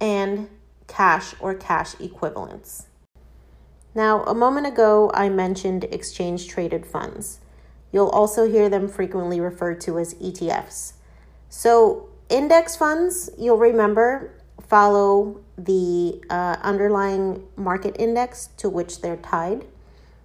and 0.01 0.49
cash 0.87 1.35
or 1.41 1.55
cash 1.55 1.99
equivalents. 2.01 2.87
Now, 3.95 4.23
a 4.23 4.35
moment 4.35 4.67
ago, 4.67 5.11
I 5.15 5.29
mentioned 5.29 5.85
exchange 5.85 6.47
traded 6.47 6.87
funds. 6.87 7.41
You'll 7.91 8.09
also 8.09 8.49
hear 8.49 8.69
them 8.69 8.89
frequently 8.89 9.41
referred 9.41 9.81
to 9.83 9.99
as 9.99 10.15
ETFs. 10.15 10.95
So, 11.49 12.09
index 12.29 12.77
funds, 12.77 13.31
you'll 13.37 13.59
remember, 13.59 14.33
follow 14.67 15.43
the 15.65 16.23
uh, 16.31 16.57
underlying 16.63 17.45
market 17.57 17.97
index 17.99 18.49
to 18.57 18.69
which 18.69 19.01
they're 19.01 19.17
tied. 19.17 19.67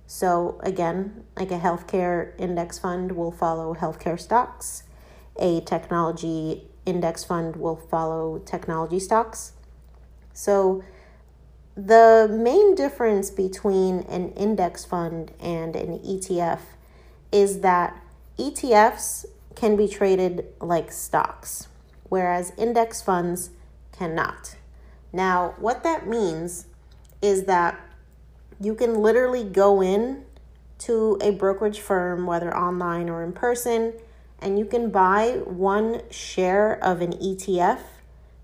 So, 0.06 0.60
again, 0.64 1.26
like 1.36 1.52
a 1.52 1.60
healthcare 1.60 2.32
index 2.40 2.80
fund 2.80 3.12
will 3.12 3.32
follow 3.32 3.76
healthcare 3.76 4.20
stocks, 4.20 4.84
a 5.38 5.62
technology 5.62 6.64
index 6.86 7.24
fund 7.26 7.58
will 7.58 7.76
follow 7.76 8.40
technology 8.40 9.00
stocks. 9.00 9.52
So, 10.34 10.84
the 11.76 12.28
main 12.32 12.74
difference 12.74 13.30
between 13.30 14.00
an 14.10 14.32
index 14.32 14.86
fund 14.86 15.32
and 15.40 15.76
an 15.76 16.00
ETF 16.00 16.62
is 17.32 17.60
that 17.60 18.02
ETFs 18.40 19.26
can 19.56 19.76
be 19.76 19.88
traded 19.88 20.46
like 20.62 20.92
stocks, 20.92 21.68
whereas 22.10 22.54
index 22.58 23.02
funds 23.02 23.52
cannot. 23.92 24.56
Now, 25.14 25.56
what 25.60 25.84
that 25.84 26.08
means 26.08 26.68
is 27.22 27.46
that 27.46 27.80
you 28.60 28.76
can 28.76 28.96
literally 28.96 29.44
go 29.44 29.82
in 29.82 30.26
to 30.80 31.18
a 31.22 31.32
brokerage 31.32 31.80
firm, 31.80 32.26
whether 32.26 32.56
online 32.56 33.10
or 33.10 33.24
in 33.24 33.34
person, 33.34 33.94
and 34.40 34.60
you 34.60 34.66
can 34.66 34.90
buy 34.90 35.42
one 35.46 36.02
share 36.12 36.84
of 36.84 37.02
an 37.02 37.14
ETF 37.14 37.80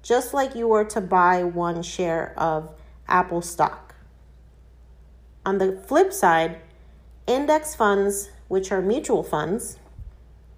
just 0.04 0.34
like 0.34 0.54
you 0.54 0.68
were 0.68 0.84
to 0.84 1.00
buy 1.00 1.44
one 1.44 1.82
share 1.82 2.34
of 2.38 2.76
Apple 3.08 3.42
stock. 3.42 3.96
On 5.46 5.58
the 5.58 5.72
flip 5.88 6.12
side, 6.12 6.60
index 7.26 7.74
funds, 7.74 8.30
which 8.50 8.72
are 8.72 8.82
mutual 8.82 9.24
funds, 9.24 9.80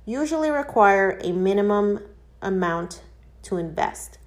usually 0.06 0.50
require 0.50 1.20
a 1.24 1.32
minimum 1.32 2.00
amount 2.42 3.04
to 3.44 3.58
invest. 3.58 4.18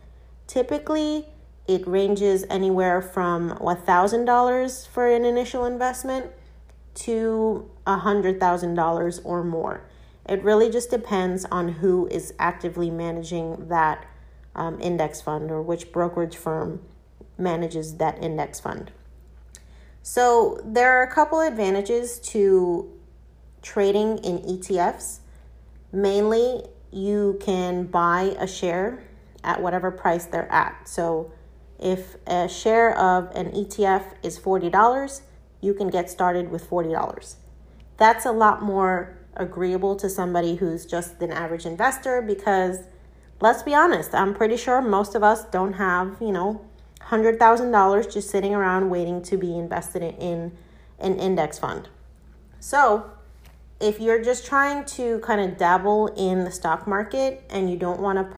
Typically, 0.47 1.27
it 1.69 1.87
ranges 1.87 2.47
anywhere 2.49 3.03
from 3.03 3.51
$1,000 3.51 4.89
for 4.89 5.07
an 5.07 5.25
initial 5.27 5.67
investment 5.67 6.27
to 6.95 7.71
$100,000 7.87 9.21
or 9.23 9.45
more. 9.45 9.85
It 10.27 10.43
really 10.43 10.71
just 10.71 10.91
depends 10.91 11.45
on 11.45 11.69
who 11.69 12.09
is 12.09 12.35
actively 12.39 12.91
managing 12.91 13.69
that 13.69 14.07
um, 14.57 14.81
index 14.81 15.21
fund 15.21 15.51
or 15.51 15.63
which 15.63 15.93
brokerage 15.93 16.37
firm 16.37 16.81
manages 17.37 17.97
that 17.97 18.23
index 18.23 18.59
fund. 18.59 18.91
So, 20.03 20.61
there 20.65 20.99
are 20.99 21.03
a 21.03 21.13
couple 21.13 21.41
advantages 21.41 22.19
to 22.21 22.91
trading 23.61 24.19
in 24.19 24.39
ETFs. 24.39 25.19
Mainly, 25.93 26.65
you 26.91 27.39
can 27.43 27.85
buy 27.85 28.35
a 28.39 28.47
share 28.47 29.05
at 29.45 29.61
whatever 29.61 29.91
price 29.91 30.25
they're 30.25 30.51
at. 30.51 30.89
So, 30.89 31.31
if 31.79 32.17
a 32.27 32.49
share 32.49 32.97
of 32.97 33.35
an 33.35 33.51
ETF 33.53 34.15
is 34.23 34.39
$40, 34.39 35.21
you 35.61 35.75
can 35.75 35.89
get 35.89 36.11
started 36.11 36.51
with 36.51 36.69
$40. 36.69 37.37
That's 37.97 38.25
a 38.25 38.33
lot 38.33 38.63
more 38.63 39.17
agreeable 39.37 39.95
to 39.97 40.09
somebody 40.09 40.57
who's 40.57 40.85
just 40.85 41.21
an 41.23 41.31
average 41.31 41.67
investor 41.67 42.23
because 42.23 42.81
let's 43.41 43.63
be 43.63 43.75
honest, 43.75 44.15
I'm 44.15 44.35
pretty 44.35 44.57
sure 44.57 44.83
most 44.83 45.15
of 45.15 45.23
us 45.23 45.45
don't 45.45 45.75
have, 45.75 46.17
you 46.21 46.33
know, 46.33 46.65
$100,000 47.03 48.13
just 48.13 48.31
sitting 48.31 48.55
around 48.55 48.91
waiting 48.91 49.23
to 49.23 49.37
be 49.37 49.57
invested 49.57 50.03
in 50.03 50.53
an 50.99 51.19
index 51.19 51.59
fund. 51.59 51.89
So, 52.61 53.11
if 53.81 54.01
you're 54.01 54.23
just 54.23 54.45
trying 54.45 54.85
to 54.87 55.21
kind 55.21 55.41
of 55.41 55.57
dabble 55.57 56.09
in 56.17 56.45
the 56.45 56.51
stock 56.51 56.89
market 56.89 57.45
and 57.49 57.71
you 57.71 57.77
don't 57.77 58.01
want 58.01 58.19
to 58.19 58.38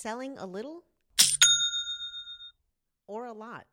Selling 0.00 0.38
a 0.38 0.46
little 0.46 0.84
or 3.06 3.26
a 3.26 3.32
lot. 3.32 3.66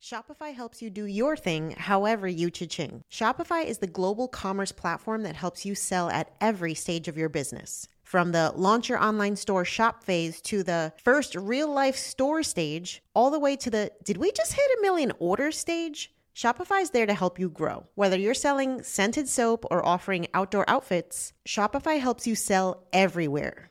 Shopify 0.00 0.54
helps 0.54 0.80
you 0.80 0.90
do 0.90 1.06
your 1.06 1.36
thing 1.36 1.74
however 1.76 2.28
you 2.28 2.50
cha-ching. 2.50 3.02
Shopify 3.10 3.64
is 3.64 3.78
the 3.78 3.88
global 3.88 4.28
commerce 4.28 4.70
platform 4.70 5.24
that 5.24 5.34
helps 5.34 5.66
you 5.66 5.74
sell 5.74 6.08
at 6.08 6.30
every 6.40 6.72
stage 6.74 7.08
of 7.08 7.16
your 7.16 7.28
business. 7.28 7.88
From 8.04 8.30
the 8.30 8.52
launch 8.54 8.88
your 8.88 9.02
online 9.02 9.34
store 9.34 9.64
shop 9.64 10.04
phase 10.04 10.40
to 10.42 10.62
the 10.62 10.92
first 11.02 11.34
real 11.34 11.72
life 11.72 11.96
store 11.96 12.44
stage, 12.44 13.02
all 13.12 13.32
the 13.32 13.40
way 13.40 13.56
to 13.56 13.70
the 13.70 13.90
did 14.04 14.18
we 14.18 14.30
just 14.30 14.52
hit 14.52 14.78
a 14.78 14.82
million 14.82 15.10
orders 15.18 15.58
stage? 15.58 16.12
Shopify 16.36 16.82
is 16.82 16.90
there 16.90 17.06
to 17.06 17.14
help 17.14 17.40
you 17.40 17.48
grow. 17.48 17.86
Whether 17.96 18.18
you're 18.18 18.34
selling 18.34 18.84
scented 18.84 19.28
soap 19.28 19.64
or 19.70 19.84
offering 19.84 20.28
outdoor 20.32 20.68
outfits, 20.68 21.32
Shopify 21.48 21.98
helps 21.98 22.26
you 22.26 22.36
sell 22.36 22.86
everywhere. 22.92 23.70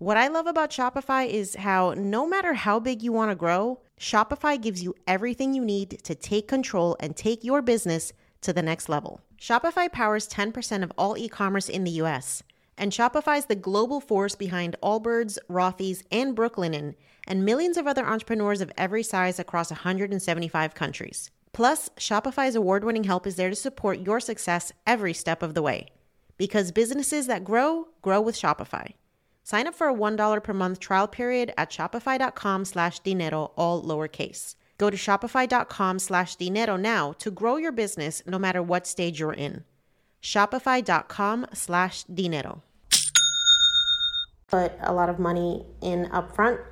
What 0.00 0.16
I 0.16 0.28
love 0.28 0.46
about 0.46 0.70
Shopify 0.70 1.28
is 1.28 1.56
how 1.56 1.92
no 1.96 2.24
matter 2.24 2.54
how 2.54 2.78
big 2.78 3.02
you 3.02 3.10
want 3.10 3.32
to 3.32 3.34
grow, 3.34 3.80
Shopify 3.98 4.60
gives 4.60 4.80
you 4.80 4.94
everything 5.08 5.54
you 5.54 5.64
need 5.64 6.04
to 6.04 6.14
take 6.14 6.46
control 6.46 6.96
and 7.00 7.16
take 7.16 7.42
your 7.42 7.62
business 7.62 8.12
to 8.42 8.52
the 8.52 8.62
next 8.62 8.88
level. 8.88 9.20
Shopify 9.40 9.90
powers 9.90 10.28
10% 10.28 10.84
of 10.84 10.92
all 10.96 11.18
e 11.18 11.28
commerce 11.28 11.68
in 11.68 11.82
the 11.82 11.90
US, 12.02 12.44
and 12.76 12.92
Shopify 12.92 13.38
is 13.38 13.46
the 13.46 13.56
global 13.56 14.00
force 14.00 14.36
behind 14.36 14.76
Allbirds, 14.84 15.36
Rothy's, 15.50 16.04
and 16.12 16.36
Brooklinen, 16.36 16.94
and 17.26 17.44
millions 17.44 17.76
of 17.76 17.88
other 17.88 18.06
entrepreneurs 18.06 18.60
of 18.60 18.70
every 18.78 19.02
size 19.02 19.40
across 19.40 19.72
175 19.72 20.76
countries. 20.76 21.32
Plus, 21.52 21.90
Shopify's 21.96 22.54
award 22.54 22.84
winning 22.84 23.02
help 23.02 23.26
is 23.26 23.34
there 23.34 23.50
to 23.50 23.56
support 23.56 23.98
your 23.98 24.20
success 24.20 24.70
every 24.86 25.12
step 25.12 25.42
of 25.42 25.54
the 25.54 25.62
way 25.62 25.88
because 26.36 26.70
businesses 26.70 27.26
that 27.26 27.42
grow 27.42 27.88
grow 28.00 28.20
with 28.20 28.36
Shopify. 28.36 28.92
Sign 29.50 29.66
up 29.66 29.74
for 29.74 29.88
a 29.88 29.94
$1 29.94 30.42
per 30.44 30.52
month 30.52 30.78
trial 30.78 31.08
period 31.08 31.54
at 31.56 31.70
shopify.com 31.70 32.66
slash 32.66 32.98
dinero, 32.98 33.52
all 33.56 33.82
lowercase. 33.82 34.56
Go 34.76 34.90
to 34.90 34.96
shopify.com 34.98 36.00
slash 36.00 36.36
dinero 36.36 36.76
now 36.76 37.14
to 37.14 37.30
grow 37.30 37.56
your 37.56 37.72
business 37.72 38.22
no 38.26 38.38
matter 38.38 38.62
what 38.62 38.86
stage 38.86 39.18
you're 39.18 39.32
in. 39.32 39.64
Shopify.com 40.22 41.46
slash 41.54 42.04
dinero. 42.04 42.60
Put 44.48 44.72
a 44.82 44.92
lot 44.92 45.08
of 45.08 45.18
money 45.18 45.64
in 45.80 46.10
upfront. 46.10 46.62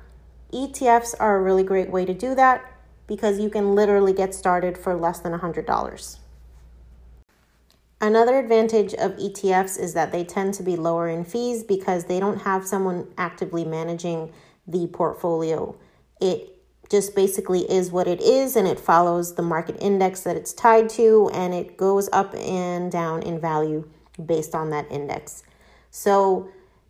ETFs 0.53 1.15
are 1.19 1.37
a 1.37 1.41
really 1.41 1.63
great 1.63 1.89
way 1.89 2.05
to 2.05 2.13
do 2.13 2.35
that 2.35 2.63
because 3.07 3.39
you 3.39 3.49
can 3.49 3.73
literally 3.73 4.13
get 4.13 4.35
started 4.35 4.77
for 4.77 4.93
less 4.93 5.17
than 5.17 5.31
$100. 5.31 6.17
Another 7.99 8.37
advantage 8.37 8.93
of 8.93 9.13
ETFs 9.13 9.79
is 9.79 9.95
that 9.95 10.11
they 10.11 10.23
tend 10.23 10.53
to 10.55 10.63
be 10.63 10.75
lower 10.75 11.09
in 11.09 11.23
fees 11.23 11.63
because 11.63 12.05
they 12.05 12.19
don't 12.19 12.41
have 12.41 12.67
someone 12.67 13.07
actively 13.17 13.65
managing 13.65 14.31
the 14.67 14.85
portfolio. 14.87 15.75
It 16.21 16.57
just 16.89 17.15
basically 17.15 17.69
is 17.69 17.91
what 17.91 18.07
it 18.07 18.21
is 18.21 18.55
and 18.55 18.67
it 18.67 18.79
follows 18.79 19.33
the 19.33 19.41
market 19.41 19.77
index 19.79 20.21
that 20.21 20.35
it's 20.35 20.53
tied 20.53 20.89
to 20.89 21.29
and 21.33 21.55
it 21.55 21.75
goes 21.75 22.07
up 22.13 22.35
and 22.35 22.91
down 22.91 23.23
in 23.23 23.41
value 23.41 23.89
based 24.23 24.53
on 24.53 24.69
that 24.69 24.89
index. 24.91 25.43
So, 25.89 26.49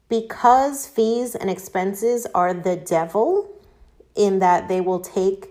because 0.10 0.88
fees 0.88 1.36
and 1.36 1.50
expenses 1.50 2.28
are 2.34 2.54
the 2.54 2.76
devil 2.76 3.50
in 4.16 4.40
that 4.40 4.68
they 4.68 4.82
will 4.82 5.00
take 5.00 5.50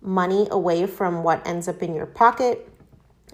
money 0.00 0.46
away 0.50 0.86
from 0.86 1.22
what 1.24 1.44
ends 1.46 1.68
up 1.68 1.82
in 1.82 1.94
your 1.94 2.06
pocket, 2.06 2.68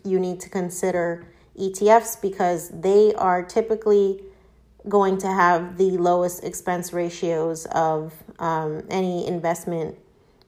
you 0.04 0.18
need 0.18 0.40
to 0.40 0.48
consider 0.50 1.26
ETFs 1.58 2.20
because 2.20 2.68
they 2.70 3.14
are 3.14 3.42
typically 3.42 4.22
going 4.88 5.18
to 5.18 5.26
have 5.26 5.78
the 5.78 5.92
lowest 5.92 6.44
expense 6.44 6.92
ratios 6.92 7.66
of 7.66 8.12
um, 8.38 8.82
any 8.90 9.26
investment 9.26 9.96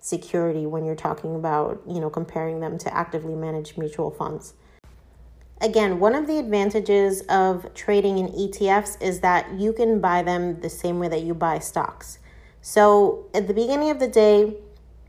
security 0.01 0.67
when 0.67 0.85
you're 0.85 0.95
talking 0.95 1.35
about 1.35 1.83
you 1.87 2.01
know 2.01 2.09
comparing 2.09 2.61
them 2.61 2.79
to 2.79 2.95
actively 2.95 3.35
managed 3.35 3.77
mutual 3.79 4.11
funds. 4.11 4.55
Again 5.61 5.99
one 5.99 6.15
of 6.15 6.27
the 6.27 6.39
advantages 6.39 7.23
of 7.23 7.73
trading 7.75 8.19
in 8.19 8.29
etfs 8.29 9.01
is 9.03 9.21
that 9.21 9.53
you 9.55 9.73
can 9.73 10.01
buy 10.01 10.23
them 10.23 10.61
the 10.61 10.71
same 10.71 10.99
way 10.99 11.09
that 11.09 11.23
you 11.23 11.35
buy 11.35 11.59
stocks. 11.59 12.19
So 12.61 13.27
at 13.35 13.49
the 13.49 13.55
beginning 13.55 13.91
of 13.91 13.99
the 13.99 14.09
day 14.09 14.59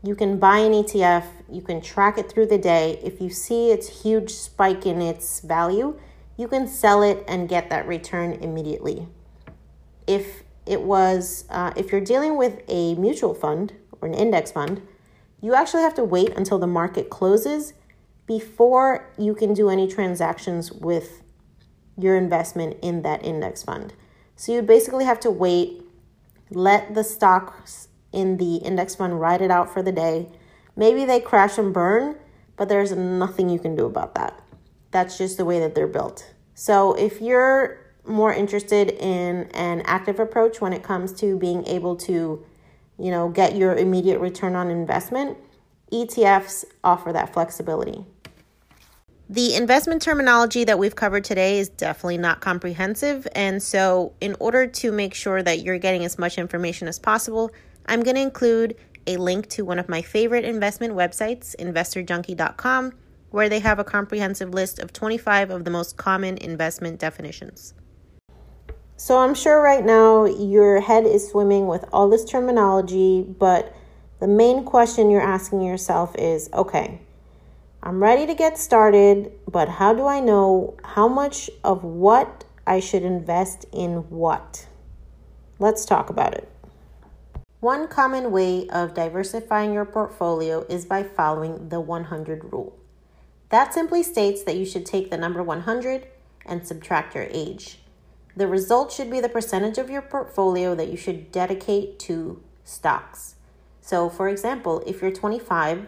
you 0.02 0.14
can 0.14 0.38
buy 0.38 0.58
an 0.58 0.72
ETF, 0.72 1.24
you 1.50 1.62
can 1.62 1.80
track 1.80 2.18
it 2.18 2.30
through 2.30 2.46
the 2.46 2.58
day. 2.58 3.00
If 3.02 3.20
you 3.20 3.30
see 3.30 3.70
its 3.70 4.02
huge 4.02 4.30
spike 4.30 4.86
in 4.86 5.02
its 5.02 5.40
value, 5.40 5.98
you 6.36 6.46
can 6.46 6.68
sell 6.68 7.02
it 7.02 7.24
and 7.26 7.48
get 7.48 7.68
that 7.70 7.86
return 7.88 8.32
immediately. 8.34 9.08
If 10.06 10.44
it 10.66 10.82
was, 10.82 11.44
uh, 11.50 11.72
if 11.76 11.90
you're 11.90 12.00
dealing 12.00 12.36
with 12.36 12.60
a 12.68 12.94
mutual 12.94 13.34
fund 13.34 13.72
or 14.00 14.08
an 14.08 14.14
index 14.14 14.52
fund, 14.52 14.82
you 15.40 15.54
actually 15.54 15.82
have 15.82 15.94
to 15.94 16.04
wait 16.04 16.30
until 16.36 16.58
the 16.58 16.66
market 16.66 17.10
closes 17.10 17.72
before 18.26 19.10
you 19.18 19.34
can 19.34 19.54
do 19.54 19.70
any 19.70 19.88
transactions 19.88 20.70
with 20.70 21.22
your 21.96 22.16
investment 22.16 22.76
in 22.82 23.02
that 23.02 23.24
index 23.24 23.62
fund. 23.62 23.94
So 24.36 24.52
you 24.52 24.62
basically 24.62 25.04
have 25.04 25.18
to 25.20 25.30
wait, 25.30 25.82
let 26.50 26.94
the 26.94 27.02
stocks 27.02 27.87
in 28.18 28.36
the 28.36 28.56
index 28.56 28.96
fund 28.96 29.20
ride 29.20 29.40
it 29.40 29.50
out 29.50 29.72
for 29.72 29.82
the 29.82 29.92
day. 29.92 30.28
Maybe 30.74 31.04
they 31.04 31.20
crash 31.20 31.56
and 31.56 31.72
burn, 31.72 32.16
but 32.56 32.68
there's 32.68 32.92
nothing 32.92 33.48
you 33.48 33.60
can 33.60 33.76
do 33.76 33.86
about 33.86 34.14
that. 34.16 34.40
That's 34.90 35.16
just 35.16 35.36
the 35.36 35.44
way 35.44 35.60
that 35.60 35.74
they're 35.74 35.86
built. 35.86 36.34
So 36.54 36.94
if 36.94 37.20
you're 37.20 37.78
more 38.04 38.32
interested 38.32 38.90
in 38.90 39.48
an 39.54 39.82
active 39.82 40.18
approach 40.18 40.60
when 40.60 40.72
it 40.72 40.82
comes 40.82 41.12
to 41.20 41.38
being 41.38 41.64
able 41.66 41.94
to, 41.94 42.44
you 42.98 43.10
know, 43.10 43.28
get 43.28 43.54
your 43.54 43.76
immediate 43.76 44.18
return 44.18 44.56
on 44.56 44.70
investment, 44.70 45.38
ETFs 45.92 46.64
offer 46.82 47.12
that 47.12 47.32
flexibility. 47.32 48.04
The 49.30 49.54
investment 49.54 50.00
terminology 50.00 50.64
that 50.64 50.78
we've 50.78 50.96
covered 50.96 51.22
today 51.22 51.58
is 51.58 51.68
definitely 51.68 52.16
not 52.16 52.40
comprehensive. 52.40 53.28
And 53.34 53.62
so, 53.62 54.14
in 54.22 54.34
order 54.40 54.66
to 54.66 54.90
make 54.90 55.12
sure 55.12 55.42
that 55.42 55.60
you're 55.60 55.78
getting 55.78 56.02
as 56.02 56.18
much 56.18 56.38
information 56.38 56.88
as 56.88 56.98
possible, 56.98 57.50
I'm 57.84 58.02
going 58.02 58.16
to 58.16 58.22
include 58.22 58.76
a 59.06 59.18
link 59.18 59.48
to 59.50 59.66
one 59.66 59.78
of 59.78 59.86
my 59.86 60.00
favorite 60.00 60.46
investment 60.46 60.94
websites, 60.94 61.54
investorjunkie.com, 61.56 62.92
where 63.28 63.50
they 63.50 63.58
have 63.58 63.78
a 63.78 63.84
comprehensive 63.84 64.54
list 64.54 64.78
of 64.78 64.94
25 64.94 65.50
of 65.50 65.66
the 65.66 65.70
most 65.70 65.98
common 65.98 66.38
investment 66.38 66.98
definitions. 66.98 67.74
So 68.96 69.18
I'm 69.18 69.34
sure 69.34 69.60
right 69.60 69.84
now 69.84 70.24
your 70.24 70.80
head 70.80 71.04
is 71.04 71.28
swimming 71.28 71.66
with 71.66 71.84
all 71.92 72.08
this 72.08 72.24
terminology, 72.24 73.22
but 73.22 73.74
the 74.20 74.26
main 74.26 74.64
question 74.64 75.10
you're 75.10 75.20
asking 75.20 75.60
yourself 75.60 76.16
is 76.18 76.48
okay, 76.54 77.02
I'm 77.88 78.02
ready 78.02 78.26
to 78.26 78.34
get 78.34 78.58
started, 78.58 79.32
but 79.50 79.66
how 79.66 79.94
do 79.94 80.06
I 80.06 80.20
know 80.20 80.76
how 80.84 81.08
much 81.08 81.48
of 81.64 81.84
what 81.84 82.44
I 82.66 82.80
should 82.80 83.02
invest 83.02 83.64
in 83.72 84.10
what? 84.10 84.66
Let's 85.58 85.86
talk 85.86 86.10
about 86.10 86.34
it. 86.34 86.52
One 87.60 87.88
common 87.88 88.30
way 88.30 88.68
of 88.68 88.92
diversifying 88.92 89.72
your 89.72 89.86
portfolio 89.86 90.66
is 90.68 90.84
by 90.84 91.02
following 91.02 91.70
the 91.70 91.80
100 91.80 92.52
rule. 92.52 92.78
That 93.48 93.72
simply 93.72 94.02
states 94.02 94.42
that 94.42 94.58
you 94.58 94.66
should 94.66 94.84
take 94.84 95.10
the 95.10 95.16
number 95.16 95.42
100 95.42 96.08
and 96.44 96.66
subtract 96.66 97.14
your 97.14 97.28
age. 97.30 97.78
The 98.36 98.48
result 98.48 98.92
should 98.92 99.10
be 99.10 99.20
the 99.20 99.30
percentage 99.30 99.78
of 99.78 99.88
your 99.88 100.02
portfolio 100.02 100.74
that 100.74 100.90
you 100.90 100.98
should 100.98 101.32
dedicate 101.32 101.98
to 102.00 102.42
stocks. 102.64 103.36
So, 103.80 104.10
for 104.10 104.28
example, 104.28 104.82
if 104.86 105.00
you're 105.00 105.10
25, 105.10 105.86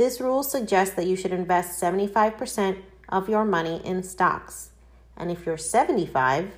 this 0.00 0.18
rule 0.18 0.42
suggests 0.42 0.94
that 0.94 1.06
you 1.06 1.14
should 1.14 1.30
invest 1.30 1.78
75% 1.78 2.78
of 3.10 3.28
your 3.28 3.44
money 3.44 3.82
in 3.84 4.02
stocks. 4.02 4.70
And 5.14 5.30
if 5.30 5.44
you're 5.44 5.58
75, 5.58 6.54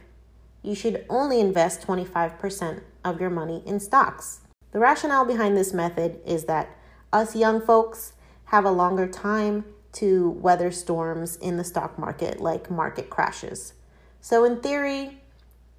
you 0.63 0.77
should 0.77 1.05
only 1.09 1.41
invest 1.41 1.85
25% 1.85 2.83
of 3.05 3.21
your 3.21 3.31
money 3.31 3.61
in 3.67 3.81
stocks. 3.81 4.43
The 4.71 4.79
rationale 4.79 5.25
behind 5.25 5.57
this 5.57 5.73
method 5.73 6.21
is 6.25 6.45
that 6.45 6.71
us 7.13 7.35
young 7.35 7.61
folks 7.61 8.13
have 8.45 8.65
a 8.65 8.71
longer 8.71 9.09
time 9.09 9.65
to 9.95 10.31
weather 10.31 10.71
storms 10.71 11.35
in 11.37 11.57
the 11.57 11.65
stock 11.65 11.99
market, 11.99 12.41
like 12.41 12.71
market 12.71 13.11
crashes. 13.11 13.75
So, 14.21 14.45
in 14.45 14.61
theory, 14.61 15.21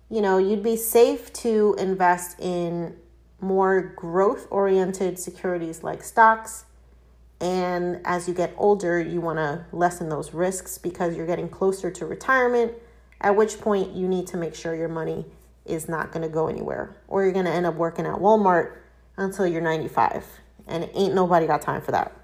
you 0.10 0.22
know, 0.22 0.38
you'd 0.38 0.64
be 0.64 0.76
safe 0.76 1.32
to 1.34 1.76
invest 1.80 2.42
in 2.42 2.98
more 3.40 3.82
growth 3.82 4.48
oriented 4.52 5.18
securities 5.18 5.82
like 5.82 6.04
stocks. 6.04 6.66
And 7.40 8.00
as 8.06 8.28
you 8.28 8.34
get 8.34 8.54
older, 8.58 9.02
you 9.02 9.20
want 9.20 9.38
to 9.38 9.66
lessen 9.72 10.10
those 10.10 10.34
risks 10.34 10.78
because 10.78 11.16
you're 11.16 11.28
getting 11.28 11.50
closer 11.50 11.92
to 11.92 12.06
retirement, 12.06 12.74
at 13.20 13.36
which 13.36 13.60
point 13.60 13.94
you 13.94 14.08
need 14.08 14.28
to 14.28 14.38
make 14.38 14.56
sure 14.56 14.76
your 14.76 14.88
money 14.88 15.26
is 15.66 15.88
not 15.88 16.12
going 16.12 16.24
to 16.24 16.30
go 16.30 16.48
anywhere 16.48 16.96
or 17.08 17.24
you're 17.24 17.34
going 17.34 17.46
to 17.46 17.52
end 17.52 17.66
up 17.66 17.76
working 17.76 18.06
at 18.06 18.16
Walmart 18.16 18.78
until 19.18 19.48
you're 19.48 19.62
95. 19.62 20.26
And 20.68 20.90
ain't 20.94 21.14
nobody 21.14 21.46
got 21.46 21.62
time 21.62 21.82
for 21.82 21.92
that. 21.92 22.16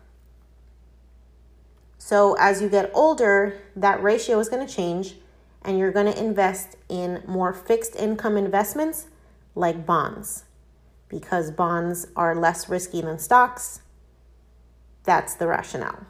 So, 1.98 2.36
as 2.40 2.62
you 2.62 2.70
get 2.70 2.90
older, 2.94 3.62
that 3.76 4.02
ratio 4.02 4.40
is 4.40 4.48
going 4.48 4.66
to 4.66 4.74
change 4.74 5.16
and 5.62 5.78
you're 5.78 5.92
going 5.92 6.12
to 6.12 6.18
invest 6.18 6.78
in 6.88 7.22
more 7.28 7.54
fixed 7.54 7.96
income 7.96 8.38
investments 8.38 9.08
like 9.54 9.86
bonds 9.86 10.46
because 11.10 11.52
bonds 11.52 12.08
are 12.16 12.36
less 12.36 12.70
risky 12.70 13.02
than 13.02 13.20
stocks. 13.20 13.82
That's 15.04 15.36
the 15.36 15.48
rationale. 15.48 16.06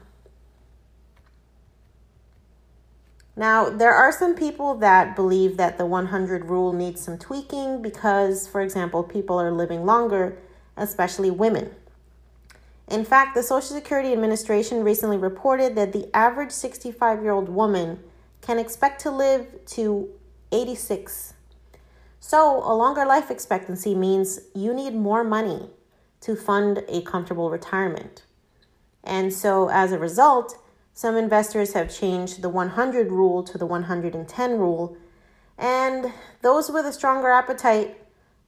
Now, 3.36 3.70
there 3.70 3.94
are 3.94 4.12
some 4.12 4.34
people 4.34 4.74
that 4.76 5.16
believe 5.16 5.56
that 5.56 5.78
the 5.78 5.86
100 5.86 6.44
rule 6.46 6.72
needs 6.72 7.00
some 7.00 7.16
tweaking 7.16 7.80
because, 7.80 8.46
for 8.46 8.60
example, 8.60 9.02
people 9.02 9.40
are 9.40 9.50
living 9.50 9.86
longer, 9.86 10.36
especially 10.76 11.30
women. 11.30 11.70
In 12.88 13.04
fact, 13.04 13.34
the 13.34 13.42
Social 13.42 13.76
Security 13.76 14.12
Administration 14.12 14.82
recently 14.82 15.16
reported 15.16 15.76
that 15.76 15.92
the 15.92 16.14
average 16.14 16.50
65 16.50 17.22
year 17.22 17.30
old 17.30 17.48
woman 17.48 18.00
can 18.42 18.58
expect 18.58 19.00
to 19.02 19.10
live 19.10 19.46
to 19.66 20.10
86. 20.52 21.34
So, 22.18 22.58
a 22.58 22.74
longer 22.74 23.06
life 23.06 23.30
expectancy 23.30 23.94
means 23.94 24.40
you 24.54 24.74
need 24.74 24.94
more 24.94 25.24
money 25.24 25.70
to 26.20 26.36
fund 26.36 26.82
a 26.88 27.00
comfortable 27.02 27.48
retirement. 27.48 28.24
And 29.02 29.32
so, 29.32 29.68
as 29.68 29.92
a 29.92 29.98
result, 29.98 30.58
some 30.92 31.16
investors 31.16 31.72
have 31.72 31.94
changed 31.94 32.42
the 32.42 32.48
100 32.48 33.10
rule 33.10 33.42
to 33.44 33.56
the 33.56 33.66
110 33.66 34.58
rule, 34.58 34.96
and 35.56 36.12
those 36.42 36.70
with 36.70 36.86
a 36.86 36.92
stronger 36.92 37.30
appetite 37.30 37.96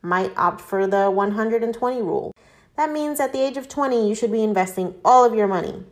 might 0.03 0.37
opt 0.37 0.61
for 0.61 0.87
the 0.87 1.11
120 1.11 2.03
rule. 2.03 2.35
That 2.77 2.91
means 2.91 3.21
at 3.21 3.33
the 3.33 3.41
age 3.41 3.57
of 3.57 3.69
20, 3.69 4.09
you 4.09 4.15
should 4.15 4.33
be 4.33 4.43
investing 4.43 4.95
all 5.05 5.25
of 5.25 5.35
your 5.35 5.47
money, 5.47 5.85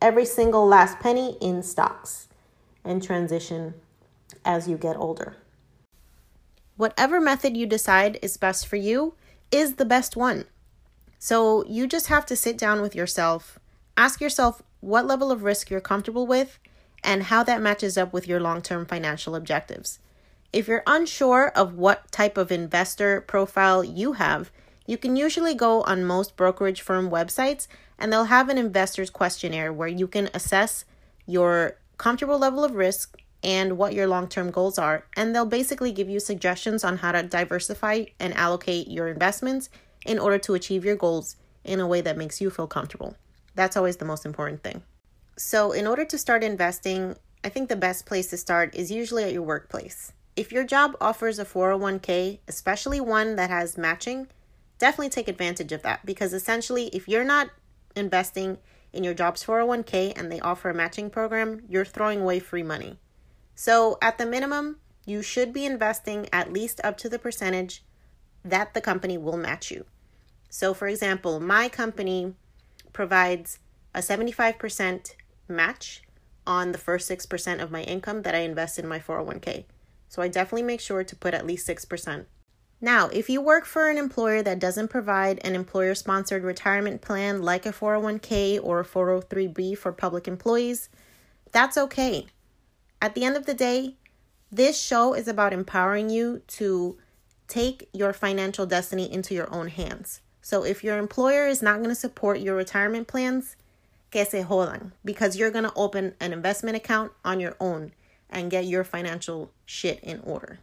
every 0.00 0.26
single 0.26 0.66
last 0.66 1.00
penny, 1.00 1.36
in 1.40 1.62
stocks 1.62 2.28
and 2.84 3.02
transition 3.02 3.74
as 4.44 4.68
you 4.68 4.76
get 4.76 4.96
older. 4.96 5.36
Whatever 6.76 7.20
method 7.20 7.56
you 7.56 7.66
decide 7.66 8.18
is 8.20 8.36
best 8.36 8.66
for 8.66 8.76
you 8.76 9.14
is 9.50 9.74
the 9.74 9.84
best 9.84 10.16
one. 10.16 10.44
So 11.18 11.64
you 11.66 11.86
just 11.86 12.08
have 12.08 12.26
to 12.26 12.36
sit 12.36 12.58
down 12.58 12.82
with 12.82 12.94
yourself, 12.94 13.58
ask 13.96 14.20
yourself 14.20 14.62
what 14.80 15.06
level 15.06 15.30
of 15.30 15.42
risk 15.42 15.70
you're 15.70 15.80
comfortable 15.80 16.26
with, 16.26 16.58
and 17.02 17.24
how 17.24 17.42
that 17.44 17.62
matches 17.62 17.98
up 17.98 18.12
with 18.12 18.26
your 18.26 18.40
long 18.40 18.62
term 18.62 18.86
financial 18.86 19.34
objectives. 19.36 19.98
If 20.52 20.68
you're 20.68 20.82
unsure 20.86 21.48
of 21.54 21.74
what 21.74 22.10
type 22.10 22.38
of 22.38 22.50
investor 22.50 23.20
profile 23.20 23.84
you 23.84 24.12
have, 24.12 24.50
you 24.86 24.96
can 24.96 25.16
usually 25.16 25.54
go 25.54 25.82
on 25.82 26.04
most 26.04 26.36
brokerage 26.36 26.80
firm 26.80 27.10
websites 27.10 27.66
and 27.98 28.12
they'll 28.12 28.24
have 28.24 28.48
an 28.48 28.58
investor's 28.58 29.10
questionnaire 29.10 29.72
where 29.72 29.88
you 29.88 30.06
can 30.06 30.30
assess 30.34 30.84
your 31.26 31.76
comfortable 31.98 32.38
level 32.38 32.64
of 32.64 32.74
risk 32.74 33.18
and 33.42 33.76
what 33.76 33.94
your 33.94 34.06
long 34.06 34.28
term 34.28 34.50
goals 34.50 34.78
are. 34.78 35.06
And 35.16 35.34
they'll 35.34 35.44
basically 35.46 35.92
give 35.92 36.08
you 36.08 36.20
suggestions 36.20 36.84
on 36.84 36.98
how 36.98 37.12
to 37.12 37.22
diversify 37.22 38.04
and 38.18 38.34
allocate 38.34 38.88
your 38.88 39.08
investments 39.08 39.70
in 40.06 40.18
order 40.18 40.38
to 40.38 40.54
achieve 40.54 40.84
your 40.84 40.96
goals 40.96 41.36
in 41.64 41.80
a 41.80 41.86
way 41.86 42.00
that 42.00 42.16
makes 42.16 42.40
you 42.40 42.50
feel 42.50 42.66
comfortable. 42.66 43.16
That's 43.54 43.76
always 43.76 43.96
the 43.96 44.04
most 44.04 44.26
important 44.26 44.62
thing. 44.62 44.82
So, 45.36 45.72
in 45.72 45.86
order 45.86 46.04
to 46.04 46.18
start 46.18 46.44
investing, 46.44 47.16
I 47.42 47.48
think 47.48 47.68
the 47.68 47.76
best 47.76 48.06
place 48.06 48.28
to 48.28 48.36
start 48.36 48.74
is 48.74 48.90
usually 48.90 49.24
at 49.24 49.32
your 49.32 49.42
workplace. 49.42 50.12
If 50.36 50.52
your 50.52 50.64
job 50.64 50.96
offers 51.00 51.38
a 51.38 51.44
401k, 51.44 52.38
especially 52.48 53.00
one 53.00 53.36
that 53.36 53.50
has 53.50 53.78
matching, 53.78 54.28
definitely 54.78 55.10
take 55.10 55.28
advantage 55.28 55.72
of 55.72 55.82
that 55.82 56.04
because 56.04 56.32
essentially, 56.32 56.86
if 56.88 57.08
you're 57.08 57.24
not 57.24 57.50
investing 57.94 58.58
in 58.92 59.04
your 59.04 59.14
job's 59.14 59.44
401k 59.44 60.12
and 60.16 60.30
they 60.30 60.40
offer 60.40 60.70
a 60.70 60.74
matching 60.74 61.10
program, 61.10 61.62
you're 61.68 61.84
throwing 61.84 62.20
away 62.20 62.38
free 62.38 62.62
money. 62.62 62.98
So, 63.54 63.98
at 64.00 64.18
the 64.18 64.26
minimum, 64.26 64.78
you 65.06 65.22
should 65.22 65.52
be 65.52 65.66
investing 65.66 66.28
at 66.32 66.52
least 66.52 66.80
up 66.82 66.96
to 66.98 67.08
the 67.08 67.18
percentage 67.18 67.84
that 68.44 68.74
the 68.74 68.80
company 68.80 69.18
will 69.18 69.36
match 69.36 69.70
you. 69.70 69.84
So, 70.48 70.74
for 70.74 70.86
example, 70.86 71.40
my 71.40 71.68
company 71.68 72.34
provides 72.94 73.58
a 73.94 73.98
75% 73.98 75.14
match 75.46 76.02
on 76.46 76.72
the 76.72 76.78
first 76.78 77.10
6% 77.10 77.62
of 77.62 77.70
my 77.70 77.82
income 77.82 78.22
that 78.22 78.34
I 78.34 78.38
invest 78.38 78.78
in 78.78 78.88
my 78.88 78.98
401k. 78.98 79.64
So, 80.08 80.22
I 80.22 80.28
definitely 80.28 80.62
make 80.62 80.80
sure 80.80 81.04
to 81.04 81.16
put 81.16 81.34
at 81.34 81.46
least 81.46 81.68
6%. 81.68 82.24
Now, 82.80 83.08
if 83.08 83.30
you 83.30 83.40
work 83.40 83.64
for 83.64 83.88
an 83.88 83.96
employer 83.96 84.42
that 84.42 84.58
doesn't 84.58 84.88
provide 84.88 85.40
an 85.42 85.54
employer 85.54 85.94
sponsored 85.94 86.44
retirement 86.44 87.00
plan 87.00 87.42
like 87.42 87.66
a 87.66 87.72
401k 87.72 88.60
or 88.62 88.80
a 88.80 88.84
403b 88.84 89.78
for 89.78 89.92
public 89.92 90.28
employees, 90.28 90.88
that's 91.50 91.78
okay. 91.78 92.26
At 93.00 93.14
the 93.14 93.24
end 93.24 93.36
of 93.36 93.46
the 93.46 93.54
day, 93.54 93.96
this 94.52 94.80
show 94.80 95.14
is 95.14 95.28
about 95.28 95.52
empowering 95.52 96.10
you 96.10 96.42
to 96.48 96.98
take 97.48 97.88
your 97.92 98.12
financial 98.12 98.66
destiny 98.66 99.10
into 99.10 99.34
your 99.34 99.52
own 99.52 99.68
hands. 99.68 100.20
So 100.44 100.62
if 100.62 100.84
your 100.84 100.98
employer 100.98 101.46
is 101.46 101.62
not 101.62 101.78
going 101.78 101.88
to 101.88 101.94
support 101.94 102.38
your 102.38 102.54
retirement 102.54 103.08
plans, 103.08 103.56
que 104.10 104.26
se 104.26 104.42
jodan, 104.42 104.90
because 105.02 105.38
you're 105.38 105.50
going 105.50 105.64
to 105.64 105.72
open 105.74 106.14
an 106.20 106.34
investment 106.34 106.76
account 106.76 107.12
on 107.24 107.40
your 107.40 107.56
own 107.58 107.92
and 108.28 108.50
get 108.50 108.66
your 108.66 108.84
financial 108.84 109.50
shit 109.64 110.00
in 110.00 110.20
order. 110.20 110.58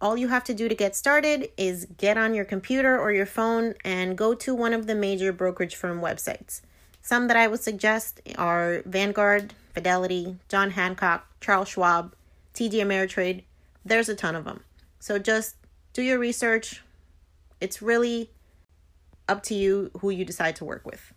All 0.00 0.16
you 0.16 0.26
have 0.28 0.42
to 0.44 0.52
do 0.52 0.68
to 0.68 0.74
get 0.74 0.96
started 0.96 1.48
is 1.56 1.86
get 1.96 2.18
on 2.18 2.34
your 2.34 2.44
computer 2.44 2.98
or 2.98 3.12
your 3.12 3.24
phone 3.24 3.74
and 3.84 4.18
go 4.18 4.34
to 4.34 4.52
one 4.52 4.72
of 4.72 4.88
the 4.88 4.96
major 4.96 5.32
brokerage 5.32 5.76
firm 5.76 6.00
websites. 6.00 6.60
Some 7.00 7.28
that 7.28 7.36
I 7.36 7.46
would 7.46 7.60
suggest 7.60 8.20
are 8.36 8.82
Vanguard, 8.84 9.54
Fidelity, 9.74 10.38
John 10.48 10.70
Hancock, 10.70 11.24
Charles 11.40 11.68
Schwab, 11.68 12.16
TD 12.52 12.72
Ameritrade. 12.72 13.44
There's 13.84 14.08
a 14.08 14.16
ton 14.16 14.34
of 14.34 14.44
them. 14.44 14.64
So 14.98 15.20
just 15.20 15.54
do 15.92 16.02
your 16.02 16.18
research. 16.18 16.82
It's 17.60 17.80
really 17.80 18.30
up 19.28 19.42
to 19.44 19.54
you 19.54 19.90
who 20.00 20.10
you 20.10 20.24
decide 20.24 20.56
to 20.56 20.64
work 20.64 20.86
with. 20.86 21.12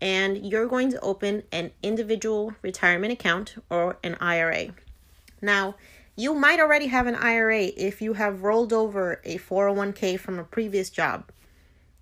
And 0.00 0.44
you're 0.44 0.66
going 0.66 0.90
to 0.90 1.00
open 1.00 1.44
an 1.52 1.70
individual 1.82 2.54
retirement 2.62 3.12
account 3.12 3.56
or 3.70 3.98
an 4.02 4.16
IRA. 4.20 4.74
Now, 5.40 5.76
you 6.16 6.34
might 6.34 6.60
already 6.60 6.86
have 6.88 7.06
an 7.06 7.14
IRA 7.14 7.64
if 7.76 8.00
you 8.00 8.14
have 8.14 8.42
rolled 8.42 8.72
over 8.72 9.20
a 9.24 9.38
401k 9.38 10.18
from 10.18 10.38
a 10.38 10.44
previous 10.44 10.90
job. 10.90 11.30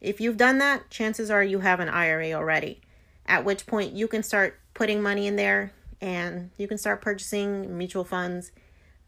If 0.00 0.20
you've 0.20 0.36
done 0.36 0.58
that, 0.58 0.90
chances 0.90 1.30
are 1.30 1.44
you 1.44 1.60
have 1.60 1.80
an 1.80 1.88
IRA 1.88 2.32
already, 2.32 2.80
at 3.24 3.44
which 3.44 3.66
point 3.66 3.92
you 3.92 4.08
can 4.08 4.22
start 4.22 4.58
putting 4.74 5.00
money 5.00 5.26
in 5.26 5.36
there 5.36 5.72
and 6.00 6.50
you 6.58 6.66
can 6.66 6.76
start 6.76 7.00
purchasing 7.00 7.78
mutual 7.78 8.04
funds, 8.04 8.50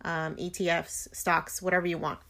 um, 0.04 0.36
ETFs, 0.36 1.14
stocks, 1.14 1.60
whatever 1.60 1.86
you 1.86 1.98
want. 1.98 2.20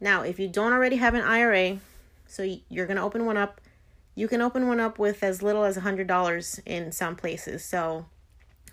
Now, 0.00 0.22
if 0.22 0.38
you 0.38 0.48
don't 0.48 0.72
already 0.72 0.96
have 0.96 1.14
an 1.14 1.22
IRA, 1.22 1.78
so 2.26 2.42
you're 2.68 2.86
going 2.86 2.96
to 2.96 3.02
open 3.02 3.26
one 3.26 3.36
up, 3.36 3.60
you 4.14 4.28
can 4.28 4.40
open 4.40 4.66
one 4.68 4.80
up 4.80 4.98
with 4.98 5.22
as 5.22 5.42
little 5.42 5.64
as 5.64 5.76
$100 5.76 6.60
in 6.66 6.92
some 6.92 7.16
places. 7.16 7.64
So 7.64 8.06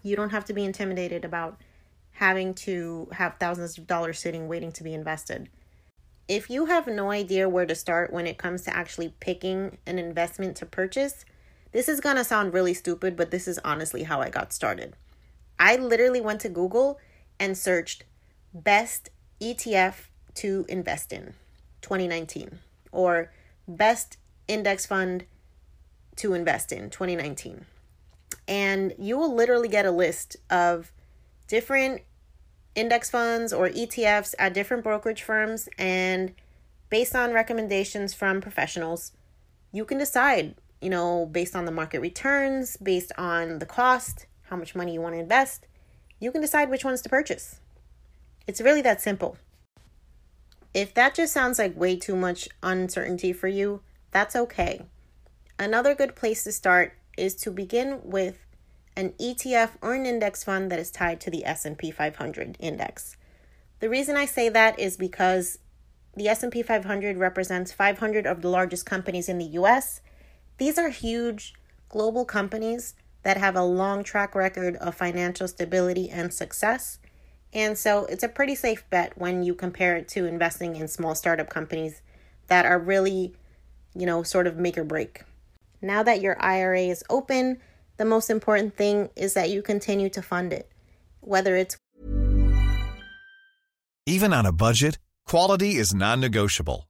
you 0.01 0.15
don't 0.15 0.31
have 0.31 0.45
to 0.45 0.53
be 0.53 0.63
intimidated 0.63 1.25
about 1.25 1.59
having 2.13 2.53
to 2.53 3.07
have 3.13 3.35
thousands 3.39 3.77
of 3.77 3.87
dollars 3.87 4.19
sitting 4.19 4.47
waiting 4.47 4.71
to 4.71 4.83
be 4.83 4.93
invested. 4.93 5.49
If 6.27 6.49
you 6.49 6.67
have 6.67 6.87
no 6.87 7.11
idea 7.11 7.49
where 7.49 7.65
to 7.65 7.75
start 7.75 8.13
when 8.13 8.27
it 8.27 8.37
comes 8.37 8.61
to 8.63 8.75
actually 8.75 9.13
picking 9.19 9.77
an 9.85 9.99
investment 9.99 10.55
to 10.57 10.65
purchase, 10.65 11.25
this 11.71 11.89
is 11.89 11.99
going 11.99 12.15
to 12.17 12.23
sound 12.23 12.53
really 12.53 12.73
stupid, 12.73 13.15
but 13.15 13.31
this 13.31 13.47
is 13.47 13.59
honestly 13.65 14.03
how 14.03 14.21
I 14.21 14.29
got 14.29 14.53
started. 14.53 14.95
I 15.59 15.75
literally 15.75 16.21
went 16.21 16.39
to 16.41 16.49
Google 16.49 16.99
and 17.39 17.57
searched 17.57 18.05
best 18.53 19.09
ETF 19.41 19.95
to 20.35 20.65
invest 20.69 21.11
in 21.11 21.33
2019 21.81 22.59
or 22.91 23.31
best 23.67 24.17
index 24.47 24.85
fund 24.85 25.25
to 26.17 26.33
invest 26.33 26.71
in 26.71 26.89
2019. 26.89 27.65
And 28.47 28.93
you 28.97 29.17
will 29.17 29.33
literally 29.33 29.69
get 29.69 29.85
a 29.85 29.91
list 29.91 30.37
of 30.49 30.91
different 31.47 32.01
index 32.75 33.09
funds 33.09 33.53
or 33.53 33.69
ETFs 33.69 34.33
at 34.39 34.53
different 34.53 34.83
brokerage 34.83 35.23
firms. 35.23 35.69
And 35.77 36.33
based 36.89 37.15
on 37.15 37.31
recommendations 37.31 38.13
from 38.13 38.41
professionals, 38.41 39.11
you 39.71 39.85
can 39.85 39.97
decide, 39.97 40.55
you 40.81 40.89
know, 40.89 41.25
based 41.25 41.55
on 41.55 41.65
the 41.65 41.71
market 41.71 42.01
returns, 42.01 42.77
based 42.77 43.11
on 43.17 43.59
the 43.59 43.65
cost, 43.65 44.25
how 44.43 44.55
much 44.55 44.75
money 44.75 44.93
you 44.93 45.01
want 45.01 45.15
to 45.15 45.19
invest, 45.19 45.67
you 46.19 46.31
can 46.31 46.41
decide 46.41 46.69
which 46.69 46.85
ones 46.85 47.01
to 47.01 47.09
purchase. 47.09 47.59
It's 48.45 48.61
really 48.61 48.81
that 48.81 49.01
simple. 49.01 49.37
If 50.73 50.93
that 50.95 51.15
just 51.15 51.33
sounds 51.33 51.59
like 51.59 51.77
way 51.77 51.95
too 51.95 52.15
much 52.15 52.49
uncertainty 52.63 53.31
for 53.31 53.47
you, 53.47 53.81
that's 54.11 54.35
okay. 54.35 54.81
Another 55.59 55.93
good 55.93 56.15
place 56.15 56.43
to 56.45 56.51
start 56.51 56.97
is 57.17 57.35
to 57.35 57.51
begin 57.51 57.99
with 58.03 58.39
an 58.95 59.13
ETF 59.19 59.71
or 59.81 59.93
an 59.93 60.05
index 60.05 60.43
fund 60.43 60.71
that 60.71 60.79
is 60.79 60.91
tied 60.91 61.21
to 61.21 61.29
the 61.29 61.45
S&P 61.45 61.91
500 61.91 62.57
index. 62.59 63.17
The 63.79 63.89
reason 63.89 64.15
I 64.15 64.25
say 64.25 64.49
that 64.49 64.79
is 64.79 64.97
because 64.97 65.59
the 66.15 66.27
S&P 66.27 66.61
500 66.61 67.17
represents 67.17 67.71
500 67.71 68.25
of 68.25 68.41
the 68.41 68.49
largest 68.49 68.85
companies 68.85 69.29
in 69.29 69.37
the 69.37 69.45
US. 69.45 70.01
These 70.57 70.77
are 70.77 70.89
huge 70.89 71.53
global 71.89 72.25
companies 72.25 72.95
that 73.23 73.37
have 73.37 73.55
a 73.55 73.63
long 73.63 74.03
track 74.03 74.35
record 74.35 74.75
of 74.77 74.95
financial 74.95 75.47
stability 75.47 76.09
and 76.09 76.33
success. 76.33 76.99
And 77.53 77.77
so 77.77 78.05
it's 78.05 78.23
a 78.23 78.27
pretty 78.27 78.55
safe 78.55 78.83
bet 78.89 79.17
when 79.17 79.43
you 79.43 79.53
compare 79.53 79.95
it 79.95 80.07
to 80.09 80.25
investing 80.25 80.75
in 80.75 80.87
small 80.87 81.13
startup 81.13 81.49
companies 81.49 82.01
that 82.47 82.65
are 82.65 82.79
really, 82.79 83.33
you 83.95 84.05
know, 84.05 84.23
sort 84.23 84.47
of 84.47 84.57
make 84.57 84.77
or 84.77 84.83
break. 84.83 85.23
Now 85.81 86.01
that 86.03 86.21
your 86.21 86.41
IRA 86.41 86.81
is 86.81 87.03
open, 87.09 87.59
the 87.97 88.05
most 88.05 88.29
important 88.29 88.75
thing 88.75 89.09
is 89.15 89.33
that 89.35 89.49
you 89.49 89.61
continue 89.61 90.09
to 90.09 90.21
fund 90.21 90.51
it, 90.51 90.69
whether 91.19 91.55
it's 91.55 91.77
Even 94.05 94.33
on 94.33 94.45
a 94.45 94.51
budget, 94.51 94.97
quality 95.25 95.75
is 95.75 95.93
non-negotiable. 95.93 96.89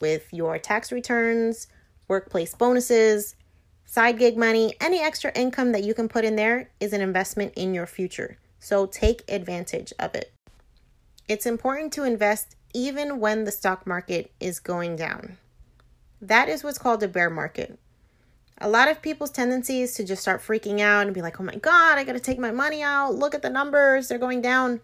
With 0.00 0.32
your 0.32 0.58
tax 0.58 0.90
returns, 0.90 1.66
workplace 2.08 2.54
bonuses, 2.54 3.36
side 3.84 4.18
gig 4.18 4.36
money, 4.36 4.74
any 4.80 5.00
extra 5.00 5.32
income 5.32 5.72
that 5.72 5.84
you 5.84 5.94
can 5.94 6.08
put 6.08 6.24
in 6.24 6.36
there 6.36 6.70
is 6.80 6.92
an 6.92 7.00
investment 7.00 7.52
in 7.56 7.74
your 7.74 7.86
future. 7.86 8.38
So 8.58 8.86
take 8.86 9.24
advantage 9.28 9.92
of 9.98 10.14
it. 10.14 10.32
It's 11.28 11.46
important 11.46 11.92
to 11.94 12.04
invest 12.04 12.56
even 12.74 13.20
when 13.20 13.44
the 13.44 13.52
stock 13.52 13.86
market 13.86 14.32
is 14.40 14.60
going 14.60 14.96
down. 14.96 15.38
That 16.20 16.48
is 16.48 16.62
what's 16.62 16.78
called 16.78 17.02
a 17.02 17.08
bear 17.08 17.30
market. 17.30 17.78
A 18.58 18.68
lot 18.68 18.88
of 18.88 19.00
people's 19.00 19.30
tendency 19.30 19.80
is 19.80 19.94
to 19.94 20.04
just 20.04 20.20
start 20.20 20.42
freaking 20.42 20.80
out 20.80 21.06
and 21.06 21.14
be 21.14 21.22
like, 21.22 21.40
oh 21.40 21.44
my 21.44 21.56
God, 21.56 21.96
I 21.96 22.04
gotta 22.04 22.20
take 22.20 22.38
my 22.38 22.50
money 22.50 22.82
out. 22.82 23.14
Look 23.14 23.34
at 23.34 23.42
the 23.42 23.48
numbers, 23.48 24.08
they're 24.08 24.18
going 24.18 24.42
down. 24.42 24.80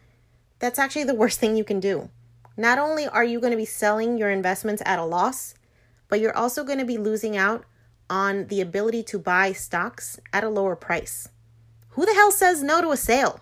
That's 0.59 0.79
actually 0.79 1.05
the 1.05 1.15
worst 1.15 1.39
thing 1.39 1.57
you 1.57 1.65
can 1.65 1.79
do. 1.79 2.09
Not 2.57 2.79
only 2.79 3.07
are 3.07 3.25
you 3.25 3.39
going 3.41 3.51
to 3.51 3.57
be 3.57 3.67
selling 3.67 4.17
your 4.17 4.31
investments 4.31 4.83
at 4.87 4.99
a 4.99 5.05
loss, 5.05 5.55
but 6.09 6.21
you're 6.21 6.37
also 6.37 6.65
going 6.65 6.79
to 6.79 6.85
be 6.85 6.99
losing 6.99 7.37
out 7.37 7.65
on 8.09 8.47
the 8.47 8.61
ability 8.61 9.03
to 9.03 9.19
buy 9.19 9.53
stocks 9.53 10.19
at 10.33 10.45
a 10.45 10.49
lower 10.49 10.77
price. 10.77 11.29
Who 11.91 12.07
the 12.07 12.15
hell 12.15 12.31
says 12.31 12.63
no 12.63 12.81
to 12.81 12.91
a 12.91 12.97
sale? 12.97 13.41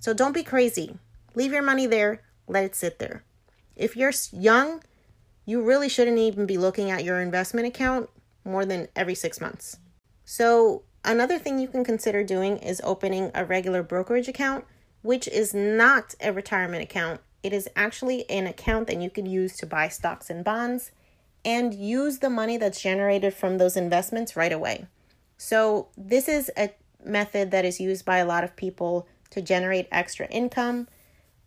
So 0.00 0.12
don't 0.12 0.34
be 0.34 0.42
crazy. 0.42 0.98
Leave 1.34 1.52
your 1.52 1.62
money 1.62 1.86
there, 1.86 2.22
let 2.46 2.64
it 2.64 2.74
sit 2.74 2.98
there. 2.98 3.24
If 3.74 3.96
you're 3.96 4.12
young, 4.32 4.82
you 5.44 5.62
really 5.62 5.88
shouldn't 5.88 6.18
even 6.18 6.46
be 6.46 6.58
looking 6.58 6.90
at 6.90 7.04
your 7.04 7.20
investment 7.20 7.66
account 7.66 8.10
more 8.44 8.64
than 8.64 8.88
every 8.96 9.14
six 9.14 9.40
months. 9.40 9.78
So, 10.24 10.82
another 11.04 11.38
thing 11.38 11.58
you 11.58 11.68
can 11.68 11.84
consider 11.84 12.24
doing 12.24 12.56
is 12.56 12.80
opening 12.82 13.30
a 13.34 13.44
regular 13.44 13.82
brokerage 13.82 14.28
account, 14.28 14.64
which 15.02 15.28
is 15.28 15.54
not 15.54 16.14
a 16.20 16.32
retirement 16.32 16.82
account 16.82 17.20
it 17.46 17.52
is 17.52 17.68
actually 17.76 18.28
an 18.28 18.48
account 18.48 18.88
that 18.88 19.00
you 19.00 19.08
can 19.08 19.24
use 19.24 19.56
to 19.58 19.66
buy 19.66 19.86
stocks 19.86 20.28
and 20.28 20.44
bonds 20.44 20.90
and 21.44 21.72
use 21.72 22.18
the 22.18 22.28
money 22.28 22.56
that's 22.56 22.82
generated 22.82 23.32
from 23.32 23.58
those 23.58 23.76
investments 23.76 24.34
right 24.34 24.50
away. 24.50 24.86
So, 25.38 25.86
this 25.96 26.28
is 26.28 26.50
a 26.56 26.70
method 27.04 27.52
that 27.52 27.64
is 27.64 27.78
used 27.78 28.04
by 28.04 28.18
a 28.18 28.26
lot 28.26 28.42
of 28.42 28.56
people 28.56 29.06
to 29.30 29.40
generate 29.40 29.86
extra 29.92 30.26
income 30.26 30.88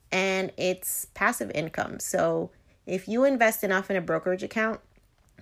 and 0.09 0.53
it's 0.55 1.07
passive 1.13 1.51
income. 1.53 1.99
So, 1.99 2.51
if 2.85 3.09
you 3.09 3.25
invest 3.25 3.61
enough 3.61 3.89
in 3.89 3.97
a 3.97 4.01
brokerage 4.01 4.41
account, 4.41 4.79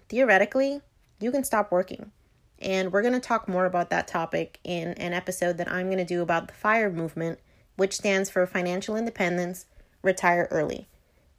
theoretically, 0.10 0.82
you 1.20 1.30
can 1.30 1.44
stop 1.44 1.72
working. 1.72 2.12
And 2.58 2.92
we're 2.92 3.04
going 3.04 3.14
to 3.14 3.20
talk 3.20 3.48
more 3.48 3.68
about 3.68 3.92
that 3.92 4.08
topic 4.08 4.60
in 4.64 4.94
an 4.94 5.14
episode 5.14 5.58
that 5.58 5.72
I'm 5.72 5.86
going 5.86 6.00
to 6.00 6.04
do 6.04 6.24
about 6.24 6.48
the 6.48 6.56
FIRE 6.56 6.90
movement, 6.90 7.38
which 7.76 7.96
stands 7.96 8.32
for 8.32 8.48
Financial 8.48 8.96
Independence, 8.96 9.68
retire 10.08 10.48
early, 10.50 10.88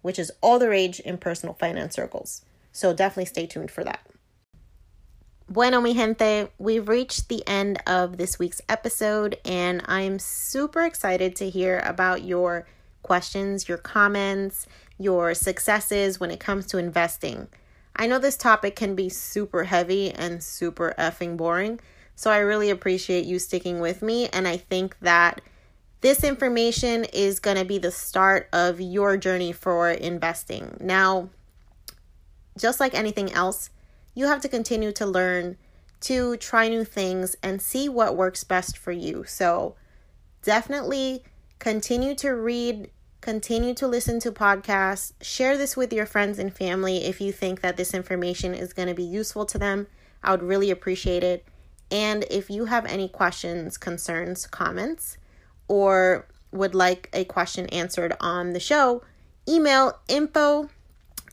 which 0.02 0.18
is 0.18 0.30
all 0.40 0.60
the 0.60 0.68
rage 0.68 1.00
in 1.00 1.18
personal 1.18 1.54
finance 1.54 1.96
circles. 1.96 2.44
So 2.70 2.94
definitely 2.94 3.24
stay 3.24 3.46
tuned 3.46 3.72
for 3.72 3.82
that. 3.82 4.06
Bueno, 5.50 5.80
mi 5.80 5.94
gente, 5.94 6.50
we've 6.58 6.88
reached 6.88 7.28
the 7.28 7.42
end 7.48 7.82
of 7.86 8.18
this 8.18 8.38
week's 8.38 8.60
episode, 8.68 9.38
and 9.46 9.82
I'm 9.86 10.18
super 10.18 10.82
excited 10.82 11.34
to 11.36 11.48
hear 11.48 11.80
about 11.86 12.22
your 12.22 12.66
questions, 13.02 13.66
your 13.66 13.78
comments, 13.78 14.66
your 14.98 15.32
successes 15.32 16.20
when 16.20 16.30
it 16.30 16.38
comes 16.38 16.66
to 16.66 16.76
investing. 16.76 17.48
I 17.96 18.06
know 18.06 18.18
this 18.18 18.36
topic 18.36 18.76
can 18.76 18.94
be 18.94 19.08
super 19.08 19.64
heavy 19.64 20.10
and 20.10 20.44
super 20.44 20.94
effing 20.98 21.38
boring, 21.38 21.80
so 22.14 22.30
I 22.30 22.38
really 22.38 22.68
appreciate 22.68 23.24
you 23.24 23.38
sticking 23.38 23.80
with 23.80 24.02
me, 24.02 24.28
and 24.28 24.46
I 24.46 24.58
think 24.58 24.98
that 25.00 25.40
this 26.00 26.22
information 26.22 27.04
is 27.04 27.40
going 27.40 27.56
to 27.56 27.64
be 27.64 27.78
the 27.78 27.90
start 27.90 28.48
of 28.52 28.80
your 28.80 29.16
journey 29.16 29.52
for 29.52 29.90
investing. 29.90 30.76
Now, 30.80 31.30
just 32.56 32.78
like 32.78 32.94
anything 32.94 33.32
else, 33.32 33.70
you 34.14 34.26
have 34.26 34.40
to 34.42 34.48
continue 34.48 34.92
to 34.92 35.06
learn, 35.06 35.56
to 36.02 36.36
try 36.36 36.68
new 36.68 36.84
things, 36.84 37.36
and 37.42 37.60
see 37.60 37.88
what 37.88 38.16
works 38.16 38.44
best 38.44 38.78
for 38.78 38.92
you. 38.92 39.24
So, 39.26 39.74
definitely 40.42 41.24
continue 41.58 42.14
to 42.16 42.30
read, 42.30 42.90
continue 43.20 43.74
to 43.74 43.88
listen 43.88 44.20
to 44.20 44.30
podcasts, 44.30 45.12
share 45.20 45.58
this 45.58 45.76
with 45.76 45.92
your 45.92 46.06
friends 46.06 46.38
and 46.38 46.54
family 46.54 47.04
if 47.04 47.20
you 47.20 47.32
think 47.32 47.60
that 47.60 47.76
this 47.76 47.92
information 47.92 48.54
is 48.54 48.72
going 48.72 48.88
to 48.88 48.94
be 48.94 49.02
useful 49.02 49.44
to 49.46 49.58
them. 49.58 49.88
I 50.22 50.30
would 50.30 50.42
really 50.42 50.70
appreciate 50.70 51.24
it. 51.24 51.44
And 51.90 52.24
if 52.30 52.50
you 52.50 52.66
have 52.66 52.86
any 52.86 53.08
questions, 53.08 53.78
concerns, 53.78 54.46
comments, 54.46 55.16
or 55.68 56.26
would 56.50 56.74
like 56.74 57.08
a 57.12 57.24
question 57.24 57.66
answered 57.66 58.14
on 58.20 58.52
the 58.52 58.60
show, 58.60 59.02
email 59.48 59.98
info 60.08 60.68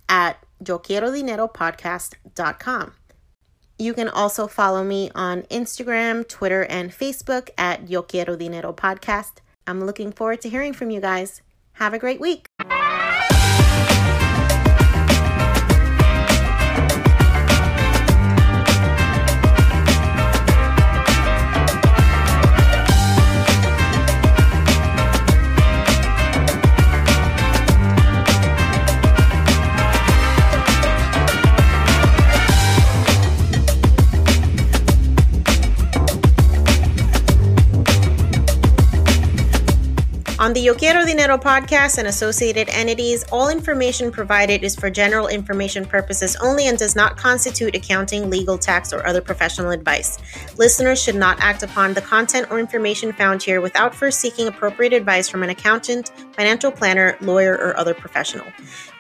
at 0.07 0.37
yo 0.65 0.77
dinero 0.77 1.47
podcast.com. 1.47 2.93
You 3.77 3.93
can 3.93 4.07
also 4.07 4.47
follow 4.47 4.83
me 4.83 5.11
on 5.13 5.41
Instagram, 5.43 6.27
Twitter, 6.27 6.63
and 6.63 6.91
Facebook 6.91 7.49
at 7.57 7.89
Yo 7.89 8.01
Quiero 8.03 8.37
Dinero 8.37 8.71
Podcast. 8.71 9.39
I'm 9.67 9.83
looking 9.83 10.13
forward 10.13 10.39
to 10.41 10.49
hearing 10.49 10.71
from 10.71 10.91
you 10.91 11.01
guys. 11.01 11.41
Have 11.73 11.93
a 11.93 11.99
great 11.99 12.21
week. 12.21 12.47
On 40.37 40.51
the 40.51 40.59
Yo 40.59 40.75
Quiero 40.75 41.05
Dinero 41.05 41.37
podcast 41.37 41.97
and 41.97 42.09
associated 42.09 42.67
entities, 42.67 43.23
all 43.31 43.47
information 43.47 44.11
provided 44.11 44.65
is 44.65 44.75
for 44.75 44.89
general 44.89 45.27
information 45.27 45.85
purposes 45.85 46.35
only 46.43 46.67
and 46.67 46.77
does 46.77 46.93
not 46.93 47.15
constitute 47.15 47.73
accounting, 47.73 48.29
legal, 48.29 48.57
tax, 48.57 48.91
or 48.91 49.07
other 49.07 49.21
professional 49.21 49.71
advice. 49.71 50.17
Listeners 50.57 51.01
should 51.01 51.15
not 51.15 51.39
act 51.39 51.63
upon 51.63 51.93
the 51.93 52.01
content 52.01 52.47
or 52.51 52.59
information 52.59 53.13
found 53.13 53.41
here 53.41 53.61
without 53.61 53.95
first 53.95 54.19
seeking 54.19 54.49
appropriate 54.49 54.91
advice 54.91 55.29
from 55.29 55.41
an 55.41 55.49
accountant, 55.49 56.11
financial 56.33 56.69
planner, 56.69 57.15
lawyer, 57.21 57.53
or 57.53 57.77
other 57.77 57.93
professional. 57.93 58.45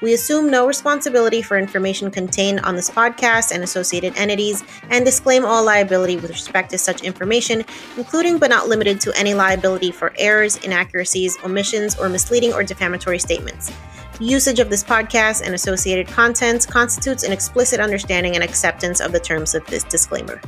We 0.05 0.13
assume 0.13 0.51
no 0.51 0.67
responsibility 0.67 1.41
for 1.41 1.57
information 1.57 2.11
contained 2.11 2.59
on 2.59 2.75
this 2.75 2.91
podcast 2.91 3.51
and 3.51 3.63
associated 3.63 4.15
entities 4.15 4.63
and 4.91 5.03
disclaim 5.03 5.43
all 5.43 5.65
liability 5.65 6.17
with 6.17 6.29
respect 6.29 6.69
to 6.69 6.77
such 6.77 7.01
information, 7.01 7.65
including 7.97 8.37
but 8.37 8.51
not 8.51 8.67
limited 8.67 9.01
to 9.01 9.17
any 9.17 9.33
liability 9.33 9.89
for 9.89 10.13
errors, 10.19 10.57
inaccuracies, 10.57 11.39
omissions, 11.43 11.97
or 11.97 12.07
misleading 12.07 12.53
or 12.53 12.61
defamatory 12.61 13.17
statements. 13.17 13.71
Usage 14.19 14.59
of 14.59 14.69
this 14.69 14.83
podcast 14.83 15.41
and 15.43 15.55
associated 15.55 16.07
contents 16.07 16.67
constitutes 16.67 17.23
an 17.23 17.31
explicit 17.31 17.79
understanding 17.79 18.35
and 18.35 18.43
acceptance 18.43 19.01
of 19.01 19.11
the 19.11 19.19
terms 19.19 19.55
of 19.55 19.65
this 19.65 19.83
disclaimer. 19.85 20.39